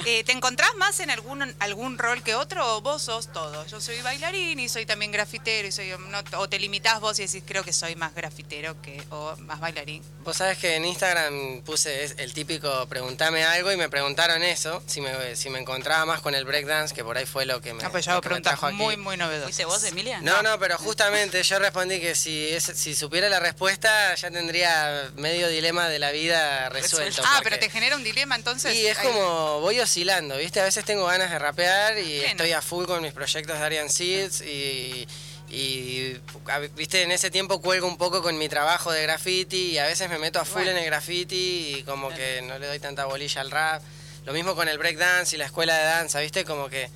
[0.06, 3.66] Eh, ¿Te encontrás más en algún algún rol que otro o vos sos todo?
[3.66, 7.26] Yo soy bailarín y soy también grafitero y soy no- o te limitás vos y
[7.26, 10.02] decís creo que soy más grafitero que o más bailarín.
[10.24, 14.82] Vos sabés que en Instagram puse es- el típico preguntame algo y me preguntaron eso,
[14.86, 17.74] si me, si me encontraba más con el breakdance, que por ahí fue lo que
[17.74, 18.76] me, Ah, pues yo lo que me preguntas trajo aquí.
[18.76, 19.16] muy muy.
[19.42, 20.20] ¿Fuiste vos, Emilia?
[20.20, 25.10] No, no, pero justamente yo respondí que si es- si supiera la respuesta ya tendría
[25.16, 27.22] medio dilema de la vida resuelto.
[27.24, 28.74] Ah, porque- pero te genera un dilema entonces.
[28.74, 30.60] Y es Ahí- como voy oscilando, ¿viste?
[30.60, 33.88] A veces tengo ganas de rapear y estoy a full con mis proyectos de Arian
[33.90, 35.06] Seeds y,
[35.50, 36.16] y,
[36.48, 37.02] a- ¿viste?
[37.02, 40.18] En ese tiempo cuelgo un poco con mi trabajo de graffiti y a veces me
[40.18, 40.72] meto a full Bueno.
[40.72, 43.82] en el graffiti y como que no le doy tanta bolilla al rap.
[44.26, 46.44] Lo mismo con el breakdance y la escuela de danza, ¿viste?
[46.44, 46.90] Como que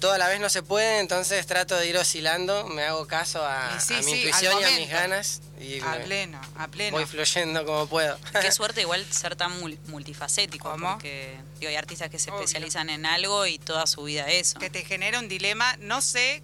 [0.00, 3.44] todo a la vez no se puede, entonces trato de ir oscilando, me hago caso
[3.46, 6.68] a, Y sí, a mi sí, intuición y a mis ganas y a pleno, a
[6.68, 6.96] pleno.
[6.96, 8.18] voy fluyendo como puedo.
[8.40, 10.92] Qué suerte igual ser tan mul- multifacético, ¿Cómo?
[10.94, 12.40] porque digo, hay artistas que se Obvio.
[12.40, 14.58] especializan en algo y toda su vida eso.
[14.58, 16.42] que te genera un dilema, no sé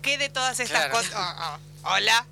[0.00, 0.94] qué de todas estas Claro.
[0.94, 1.12] cosas.
[1.14, 2.26] Oh, oh, Hola.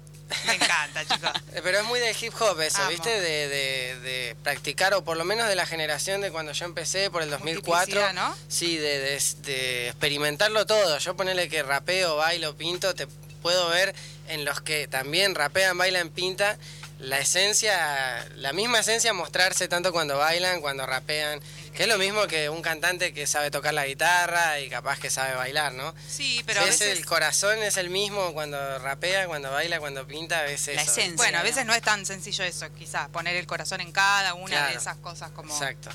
[0.46, 1.30] Me encanta, chicos.
[1.62, 2.90] Pero es muy del hip hop eso, Amo.
[2.90, 3.20] ¿viste?
[3.20, 7.10] De, de- de practicar, o por lo menos de la generación de cuando yo empecé,
[7.10, 7.72] por el 2004.
[8.00, 8.36] Multiplicidad, ¿no?
[8.48, 10.98] Sí, de, de- de experimentarlo todo.
[10.98, 13.06] Yo ponerle que rapeo, bailo, pinto, te
[13.42, 13.94] puedo ver
[14.28, 16.58] en los que también rapean, bailan, pinta,
[17.00, 21.40] la esencia, la misma esencia mostrarse tanto cuando bailan, cuando rapean,
[21.74, 25.08] que es lo mismo que un cantante que sabe tocar la guitarra y capaz que
[25.08, 25.94] sabe bailar, ¿no?
[26.08, 26.98] Sí, pero a veces.
[26.98, 30.92] el corazón es el mismo cuando rapea, cuando baila, cuando pinta, ves La eso.
[30.92, 31.16] esencia.
[31.16, 34.68] Bueno, a veces no es tan sencillo eso, quizás, poner el corazón en cada una
[34.68, 35.54] de esas cosas como...
[35.54, 35.90] Exacto.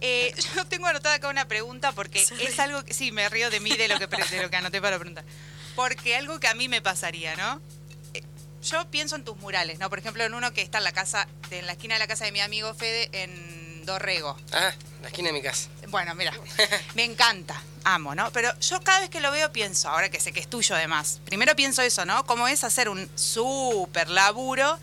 [0.00, 3.60] Eh, yo tengo anotada acá una pregunta porque es algo que sí, me río de
[3.60, 5.24] mí de lo que, de lo que anoté para preguntar.
[5.76, 7.60] Porque algo que a mí me pasaría, ¿no?
[8.70, 9.88] Yo pienso en tus murales, ¿no?
[9.88, 12.24] Por ejemplo, en uno que está en la casa, en la esquina de la casa
[12.24, 14.36] de mi amigo Fede en Dorrego.
[14.52, 15.68] Ah, la esquina de mi casa.
[15.88, 16.32] Bueno, mira,
[16.94, 18.32] me encanta, amo, ¿no?
[18.32, 21.20] Pero yo cada vez que lo veo pienso, ahora que sé que es tuyo además,
[21.24, 22.26] primero pienso eso, ¿no?
[22.26, 24.78] Cómo es hacer un súper laburo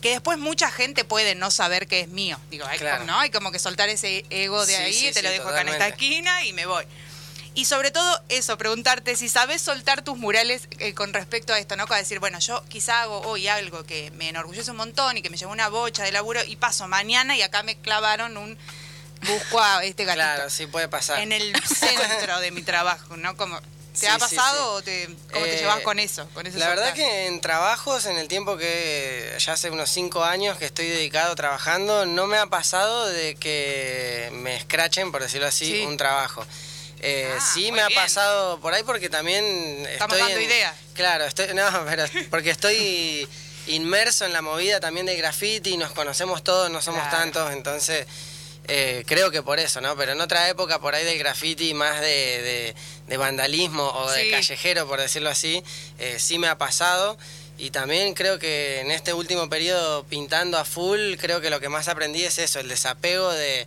[0.00, 2.38] que después mucha gente puede no saber que es mío.
[2.50, 3.04] Digo, hay, Claro.
[3.04, 3.18] ¿no?
[3.18, 5.68] hay como que soltar ese ego de Sí, ahí, sí, te lo dejo acá en
[5.70, 6.84] esta esquina y me voy.
[7.54, 11.74] Y sobre todo eso, preguntarte si sabes soltar tus murales eh, con respecto a esto,
[11.76, 11.86] ¿no?
[11.86, 15.30] Para decir, bueno, yo quizá hago hoy algo que me enorgullece un montón y que
[15.30, 18.56] me llevó una bocha de laburo y paso mañana y acá me clavaron un
[19.26, 21.18] busco a este gatito Claro, sí puede pasar.
[21.20, 23.36] en el centro de mi trabajo, ¿no?
[23.36, 23.66] Como, ¿Te
[24.00, 24.78] Sí, ha pasado sí.
[24.78, 26.28] o te, cómo te Eh, llevas con eso?
[26.32, 27.04] Con ese La verdad soltar?
[27.04, 31.34] que en trabajos, en el tiempo que ya hace unos cinco años que estoy dedicado
[31.34, 35.84] trabajando, no me ha pasado de que me escrachen, por decirlo así, Sí.
[35.84, 36.46] un trabajo.
[37.00, 38.00] Eh, Ah, sí me ha bien.
[38.00, 39.44] pasado por ahí porque también
[39.86, 40.74] Estamos estoy dando en- ideas.
[40.94, 43.28] Claro, estoy, no, pero porque estoy
[43.68, 47.18] inmerso en la movida también del graffiti, nos conocemos todos, no somos Claro.
[47.18, 48.06] tantos, entonces
[48.70, 49.96] eh, creo que por eso, ¿no?
[49.96, 52.74] Pero en otra época por ahí del graffiti más de, de-
[53.06, 55.62] de vandalismo o de callejero, por decirlo así,
[55.98, 57.16] eh, sí me ha pasado.
[57.56, 61.68] Y también creo que en este último periodo pintando a full, creo que lo que
[61.68, 63.66] más aprendí es eso, el desapego de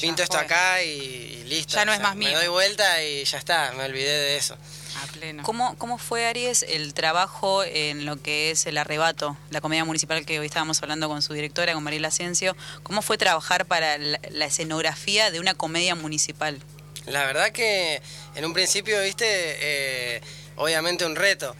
[0.00, 1.74] pinto esto acá y, y listo.
[1.74, 2.30] Ya no O es más mío.
[2.30, 4.56] Me doy vuelta y ya está, me olvidé de eso.
[5.02, 5.42] A pleno.
[5.42, 10.26] ¿Cómo, ¿Cómo fue, Aries, el trabajo en lo que es el arrebato, la comedia municipal
[10.26, 12.56] que hoy estábamos hablando con su directora, con Mariela Asensio?
[12.82, 16.60] ¿Cómo fue trabajar para la, la escenografía de una comedia municipal?
[17.06, 18.02] La verdad que
[18.34, 20.20] en un principio, viste, eh,
[20.56, 21.54] obviamente un reto.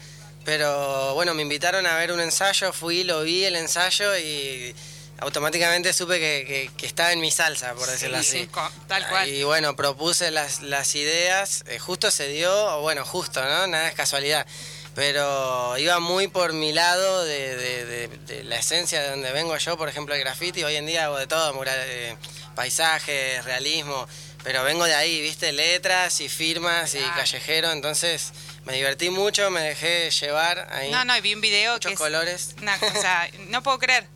[0.45, 4.75] Pero bueno, me invitaron a ver un ensayo, fui, lo vi el ensayo y
[5.21, 8.51] automáticamente supe que, que- que estaba en mi salsa, por decirlo Sí, así.
[8.89, 9.29] tal cual.
[9.29, 13.67] Y bueno, propuse las, las ideas, eh, justo se dio, o bueno, justo, ¿no?
[13.67, 14.47] Nada es casualidad.
[14.95, 19.57] Pero iba muy por mi lado de, de- de- de la esencia de donde vengo
[19.57, 20.65] yo, por ejemplo, el graffiti.
[20.65, 22.17] Hoy en día hago de todo, mural, eh,
[22.57, 24.07] paisajes, realismo.
[24.43, 27.73] Pero vengo de ahí, viste, letras y firmas y callejero.
[27.73, 28.33] Entonces
[28.65, 30.91] me divertí mucho, me dejé llevar ahí.
[30.91, 32.55] No, no, y vi un video Muchos que es colores.
[32.61, 34.07] una cosa, no puedo creer,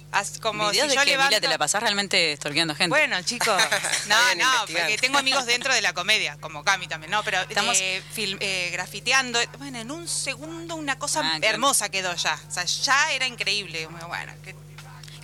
[0.41, 1.41] como si de yo que, levanto...
[1.41, 2.89] Te la pasás realmente estorqueando gente.
[2.91, 3.61] Bueno, chicos,
[4.07, 7.79] no, no, porque tengo amigos dentro de la comedia, como Cami también, no, pero Estamos-
[7.81, 11.55] eh, film- eh, grafiteando, bueno, en un segundo una cosa Ah, claro.
[11.55, 14.64] hermosa quedó ya, o sea, ya era increíble, bueno, ¿qué, qué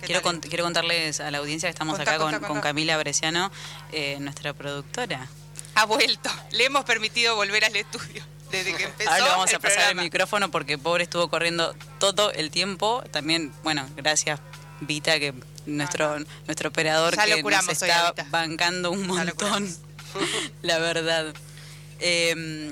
[0.05, 2.47] Quiero, cont- quiero contarles a la audiencia que estamos Contá, acá contá, con, contá.
[2.53, 3.51] con Camila Bresciano,
[3.91, 5.27] eh, nuestra productora.
[5.75, 9.59] Ha vuelto, le hemos permitido volver al estudio desde que empezó Ahora vamos el a
[9.59, 10.01] pasar programa.
[10.01, 13.03] el micrófono porque pobre estuvo corriendo todo el tiempo.
[13.11, 14.39] También, bueno, gracias
[14.81, 15.33] Vita, que
[15.65, 19.73] nuestro, nuestro operador Ya que nos está bancando un montón.
[20.63, 21.33] la verdad.
[21.99, 22.71] Eh,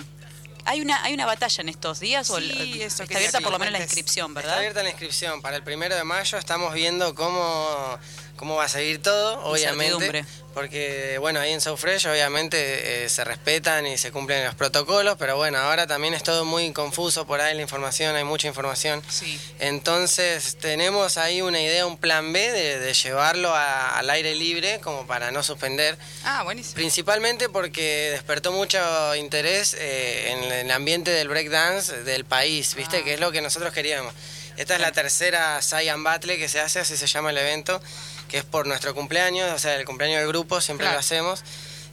[0.69, 3.51] hay una hay una batalla en estos días o Sí, el- eso está abierta por
[3.51, 4.57] lo me menos la inscripción, Está ¿verdad?
[4.57, 5.41] abierta la inscripción.
[5.41, 7.97] Para el primero de mayo estamos viendo cómo,
[8.39, 10.25] cómo va a seguir todo, obviamente.
[10.53, 15.15] Porque, bueno, ahí en So Fresh obviamente eh, se respetan y se cumplen los protocolos,
[15.17, 19.01] pero bueno, ahora también es todo muy confuso por ahí la información, hay mucha información.
[19.09, 19.39] Sí.
[19.59, 24.79] Entonces tenemos ahí una idea, un plan B de, de llevarlo a- al aire libre
[24.81, 25.97] como para no suspender.
[26.23, 26.75] Ah, buenísimo.
[26.75, 32.97] Principalmente porque despertó mucho interés eh, en el ambiente del breakdance del país, ¿viste?
[32.97, 33.03] Ah.
[33.03, 34.13] Que es lo que nosotros queríamos.
[34.57, 37.81] Esta es la tercera Saiyan Battle que se hace, así se llama el evento,
[38.29, 40.95] que es por nuestro cumpleaños, o sea, el cumpleaños del grupo, siempre Claro.
[40.95, 41.43] lo hacemos.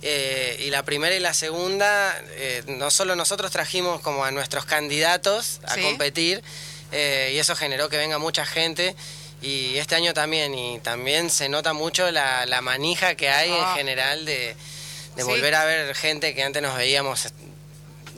[0.03, 4.66] Eh, y la primera y la segunda, eh, no solo nosotros trajimos como a nuestros
[4.66, 5.80] candidatos a Sí.
[5.80, 6.43] competir,
[6.93, 8.95] eh, y eso generó que venga mucha gente.
[9.43, 13.70] Y este año también, y también se nota mucho la, la manija que hay Ah.
[13.72, 14.55] en general de,
[15.16, 15.28] de Sí.
[15.28, 17.28] volver a ver gente que antes nos veíamos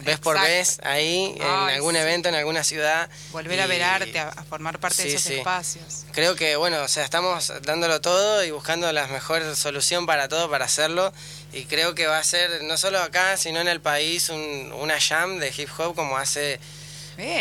[0.05, 0.53] vez por Exacto.
[0.53, 2.01] vez ahí, en Ay, algún sí.
[2.01, 3.09] evento, en alguna ciudad.
[3.32, 5.34] Volver a ver arte, a, a formar parte de esos sí.
[5.36, 6.05] espacios.
[6.12, 10.49] Creo que, bueno, o sea, estamos dándolo todo y buscando la mejor solución para todo,
[10.51, 11.12] para hacerlo.
[11.53, 15.01] Y creo que va a ser, no solo acá, sino en el país, un- una
[15.01, 16.59] jam de hip hop como hace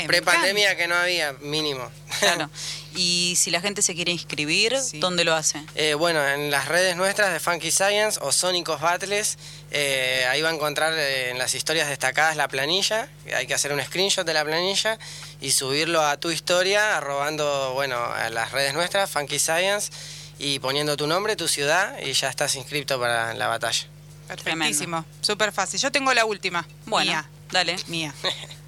[0.07, 1.89] pre-pandemia que no había, mínimo.
[2.19, 2.49] Claro.
[2.97, 4.99] Y si la gente se quiere inscribir, Sí.
[4.99, 5.63] ¿dónde lo hace?
[5.75, 9.37] Eh, bueno, en las redes nuestras de Funky Science o Sónicos Battles,
[9.71, 13.07] eh, ahí va a encontrar eh, en las historias destacadas la planilla.
[13.35, 14.97] Hay que hacer un screenshot de la planilla
[15.39, 19.91] y subirlo a tu historia, arrobando, bueno, a las redes nuestras, Funky Science,
[20.39, 23.87] y poniendo tu nombre, tu ciudad, y ya estás inscrito para la batalla.
[24.27, 25.79] Perfectísimo, súper fácil.
[25.79, 26.67] Yo tengo la última.
[26.85, 27.29] Bueno, Mía.
[27.51, 27.75] dale.
[27.87, 28.13] Mía.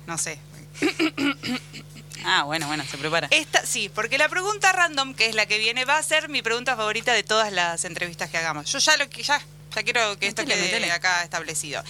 [0.07, 0.39] No sé.
[2.25, 3.27] Ah, bueno, bueno, se prepara.
[3.31, 6.41] Esta, sí, porque la pregunta random, que es la que viene, va a ser mi
[6.41, 8.71] pregunta favorita de todas las entrevistas que hagamos.
[8.71, 9.41] Yo ya lo que ya,
[9.75, 11.83] ya quiero que esto Métele, quede acá establecido.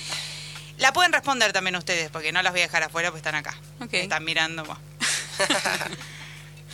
[0.77, 3.57] La pueden responder también ustedes, porque no las voy a dejar afuera, porque están acá.
[3.81, 3.91] Ok.
[3.91, 4.63] Me Están mirando.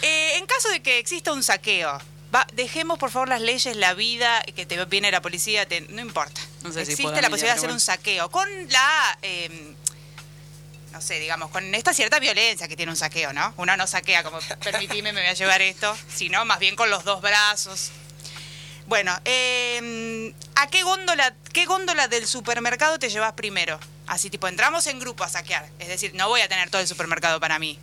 [0.01, 1.97] Eh, en caso de que exista un saqueo,
[2.35, 6.01] va- dejemos por favor las leyes, la vida, que te viene la policía, te- no
[6.01, 6.41] importa.
[6.63, 9.17] No sé si Existe la posibilidad de hacer un saqueo con la...
[9.21, 9.73] eh,
[10.95, 13.53] no sé, digamos, con esta cierta violencia que tiene un saqueo, ¿no?
[13.57, 17.03] Uno no saquea como, permitime, me voy a llevar esto, sino más bien con los
[17.03, 17.91] dos brazos.
[18.87, 23.77] Bueno, eh, ¿a qué góndola, qué góndola del supermercado te llevas primero?
[24.07, 25.67] Así tipo, entramos en grupo a saquear.
[25.79, 27.77] Es decir, no voy a tener todo el supermercado para mí.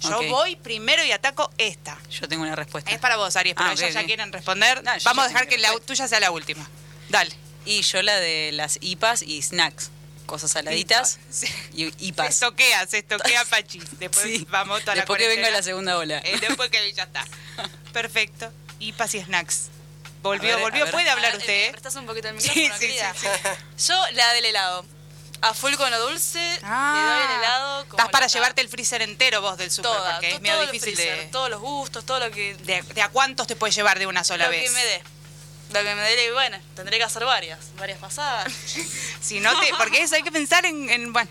[0.00, 1.96] Yo voy primero y ataco esta.
[2.10, 2.90] Yo tengo una respuesta.
[2.90, 4.82] Es para vos, Aries, pero Ah, ya quieren responder.
[4.82, 6.68] No, Vamos a dejar que la tuya sea la última.
[7.10, 7.32] Dale.
[7.64, 9.92] Y yo la de las IPAs y snacks.
[10.26, 11.46] Cosas saladitas Sí.
[11.72, 12.28] y Se IPAs.
[12.30, 13.80] estoca, se estoquea Pachi.
[13.92, 14.46] Después Sí.
[14.50, 16.18] vamos toda la Después que venga la segunda ola.
[16.24, 17.24] Eh, después que ya está.
[17.92, 18.52] Perfecto.
[18.80, 19.62] IPAs y snacks.
[20.22, 20.84] Volvió, A ver, volvió.
[20.86, 20.90] a.
[20.90, 21.70] Puede hablar Ah, usted, ¿Me ¿eh?
[21.70, 23.14] prestás un poquito el Sí, micrófono, sí, querida?
[23.86, 24.84] Yo, la del helado.
[25.42, 27.84] A full con lo dulce, le doy el helado.
[27.84, 28.04] como Ah.
[28.06, 31.18] Estás para llevarte el freezer entero vos del super, Toda, porque es medio difícil freezer,
[31.20, 34.06] de, Todos los gustos, todo lo que, de, de a cuántos te puedes llevar de
[34.06, 34.64] una sola lo vez.
[34.64, 35.02] que me dé.
[35.72, 38.52] Lo que me dé, y bueno, tendré que hacer varias, varias pasadas.
[39.20, 41.28] Si no te, porque eso hay que pensar en, en- bueno.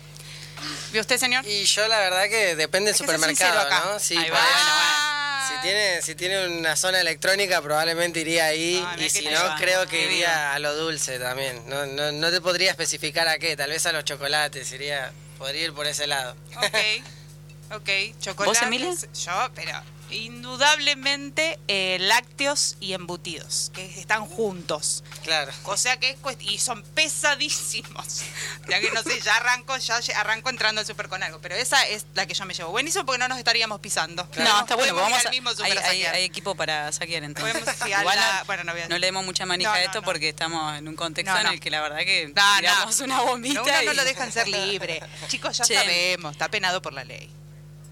[0.92, 1.46] ¿Vio usted, señor?
[1.46, 3.68] Y yo la verdad que depende del supermercado.
[3.92, 3.98] ¿no?
[3.98, 5.46] Sí, Ahí por va, ahí- bueno.
[5.48, 9.86] Si tiene, si tiene una zona electrónica probablemente iría ahí Ah, y si no creo
[9.86, 11.62] que iría a lo dulce también.
[11.68, 15.64] No, no, no te podría especificar a qué, tal vez a los chocolates, iría, podría
[15.66, 16.36] ir por ese lado.
[16.56, 18.20] Ok, ok.
[18.20, 18.64] Chocolate.
[18.66, 18.92] Emilia?
[19.24, 19.80] Yo, pero
[20.10, 25.04] indudablemente eh, lácteos y embutidos, que están juntos.
[25.22, 25.52] Claro.
[25.64, 28.22] O sea que es cuest- y son pesadísimos.
[28.68, 31.38] Ya que no sé, ya arranco, ya arranco entrando al super con algo.
[31.40, 32.70] Pero esa es la que yo me llevo.
[32.72, 34.28] Buenísimo porque no nos estaríamos pisando.
[34.38, 36.14] No, está bueno, podemos ir vamos al a, mismo hay, súper a hay- saquear.
[36.16, 37.52] hay equipo para saquear entonces.
[37.62, 39.70] Podemos ir a Igual la- no, bueno, no voy a- no le demos mucha manija
[39.70, 40.04] No, a no, esto no.
[40.04, 41.52] porque estamos en un contexto No, en no.
[41.52, 42.56] el que la verdad que No, no.
[42.58, 45.00] tiramos una bombita No, uno no y- lo dejan ser libre.
[45.28, 45.74] Chicos, ya Che.
[45.74, 47.30] sabemos, está penado por la ley.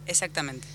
[0.06, 0.66] Exactamente.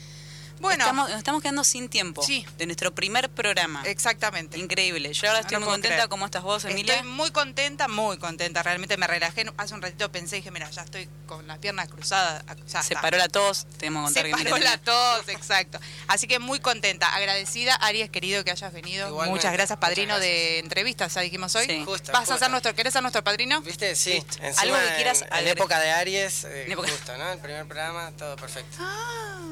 [0.59, 2.45] Bueno, estamos, nos estamos quedando sin tiempo Sí.
[2.57, 3.81] de nuestro primer programa.
[3.85, 4.57] exactamente.
[4.57, 5.13] Increíble.
[5.13, 5.95] Yo ahora No estoy lo muy contenta.
[5.95, 6.09] creer.
[6.09, 6.95] ¿Cómo estás vos, Emilia?
[6.95, 8.61] Estoy muy contenta, muy contenta.
[8.63, 9.45] Realmente me relajé.
[9.57, 12.43] Hace un ratito pensé y dije, mira, ya estoy con las piernas cruzadas.
[12.67, 13.01] Ya Se está.
[13.01, 15.79] paró la tos, tenemos que contar Se que paró la tos, exacto.
[16.07, 19.07] Así que muy contenta, agradecida, Aries querido que hayas venido.
[19.07, 19.37] Igualmente.
[19.37, 21.65] Muchas gracias, padrino Muchas de entrevistas, ya dijimos hoy.
[21.65, 21.83] Sí.
[21.85, 22.37] Justo, ¿Vas a justo.
[22.39, 23.61] ser nuestro, querés ser nuestro padrino?
[23.61, 23.95] ¿Viste?
[23.95, 24.23] Sí.
[24.57, 27.31] Algo que quieras en, en época de Aries, eh, época- justo, ¿no?
[27.31, 28.77] El primer programa, todo perfecto.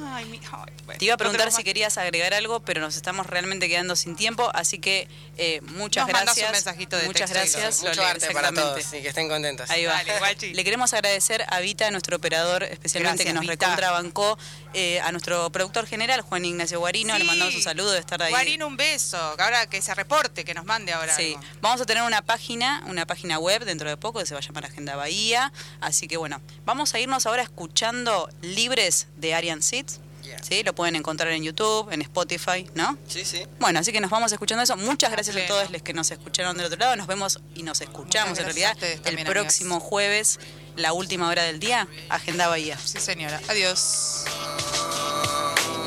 [0.09, 0.96] Ay, mi- ay, bueno.
[0.97, 4.49] Te iba a preguntar si querías agregar algo, pero nos estamos realmente quedando sin tiempo,
[4.53, 6.45] así que eh, muchas Nos gracias.
[6.47, 7.83] un mensajito de muchas texto gracias.
[7.83, 8.81] Mucho arte para exactamente.
[8.81, 9.69] todos y que estén contentos.
[9.69, 10.03] Ahí va.
[10.03, 10.53] Dale.
[10.53, 13.53] Le queremos agradecer a Vita, nuestro operador, especialmente Gracias, que nos Vita.
[13.53, 14.37] recontrabancó,
[14.73, 18.31] eh, a nuestro productor general, Juan Ignacio Guarino, le mandamos un saludo de estar ahí.
[18.31, 19.17] Guarín, un beso.
[19.17, 21.15] Ahora que se reporte, que nos mande ahora.
[21.15, 21.47] Sí, algo.
[21.61, 24.43] vamos a tener una página, una página web dentro de poco que se va a
[24.43, 25.51] llamar Agenda Bahía.
[25.81, 29.99] Así que bueno, vamos a irnos ahora escuchando Libres de Arian Seeds.
[30.47, 30.63] ¿Sí?
[30.63, 32.97] Lo pueden encontrar en YouTube, en Spotify, ¿no?
[33.07, 33.45] Sí, sí.
[33.59, 34.77] Bueno, así que nos vamos escuchando eso.
[34.77, 36.95] Muchas gracias a todos los que nos escucharon del otro lado.
[36.95, 40.39] Nos vemos y nos escuchamos en realidad el próximo jueves,
[40.75, 42.77] la última hora del día, Agenda Bahía.
[42.77, 43.41] Sí, señora.
[43.49, 44.23] Adiós.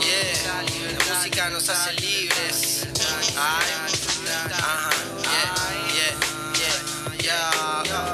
[0.01, 0.63] Yeah,
[1.09, 2.87] la música nos hace libres.
[3.37, 3.67] Ay,
[4.53, 4.91] ajá,
[5.95, 6.15] yeah,
[6.59, 8.10] yeah, yeah, yeah.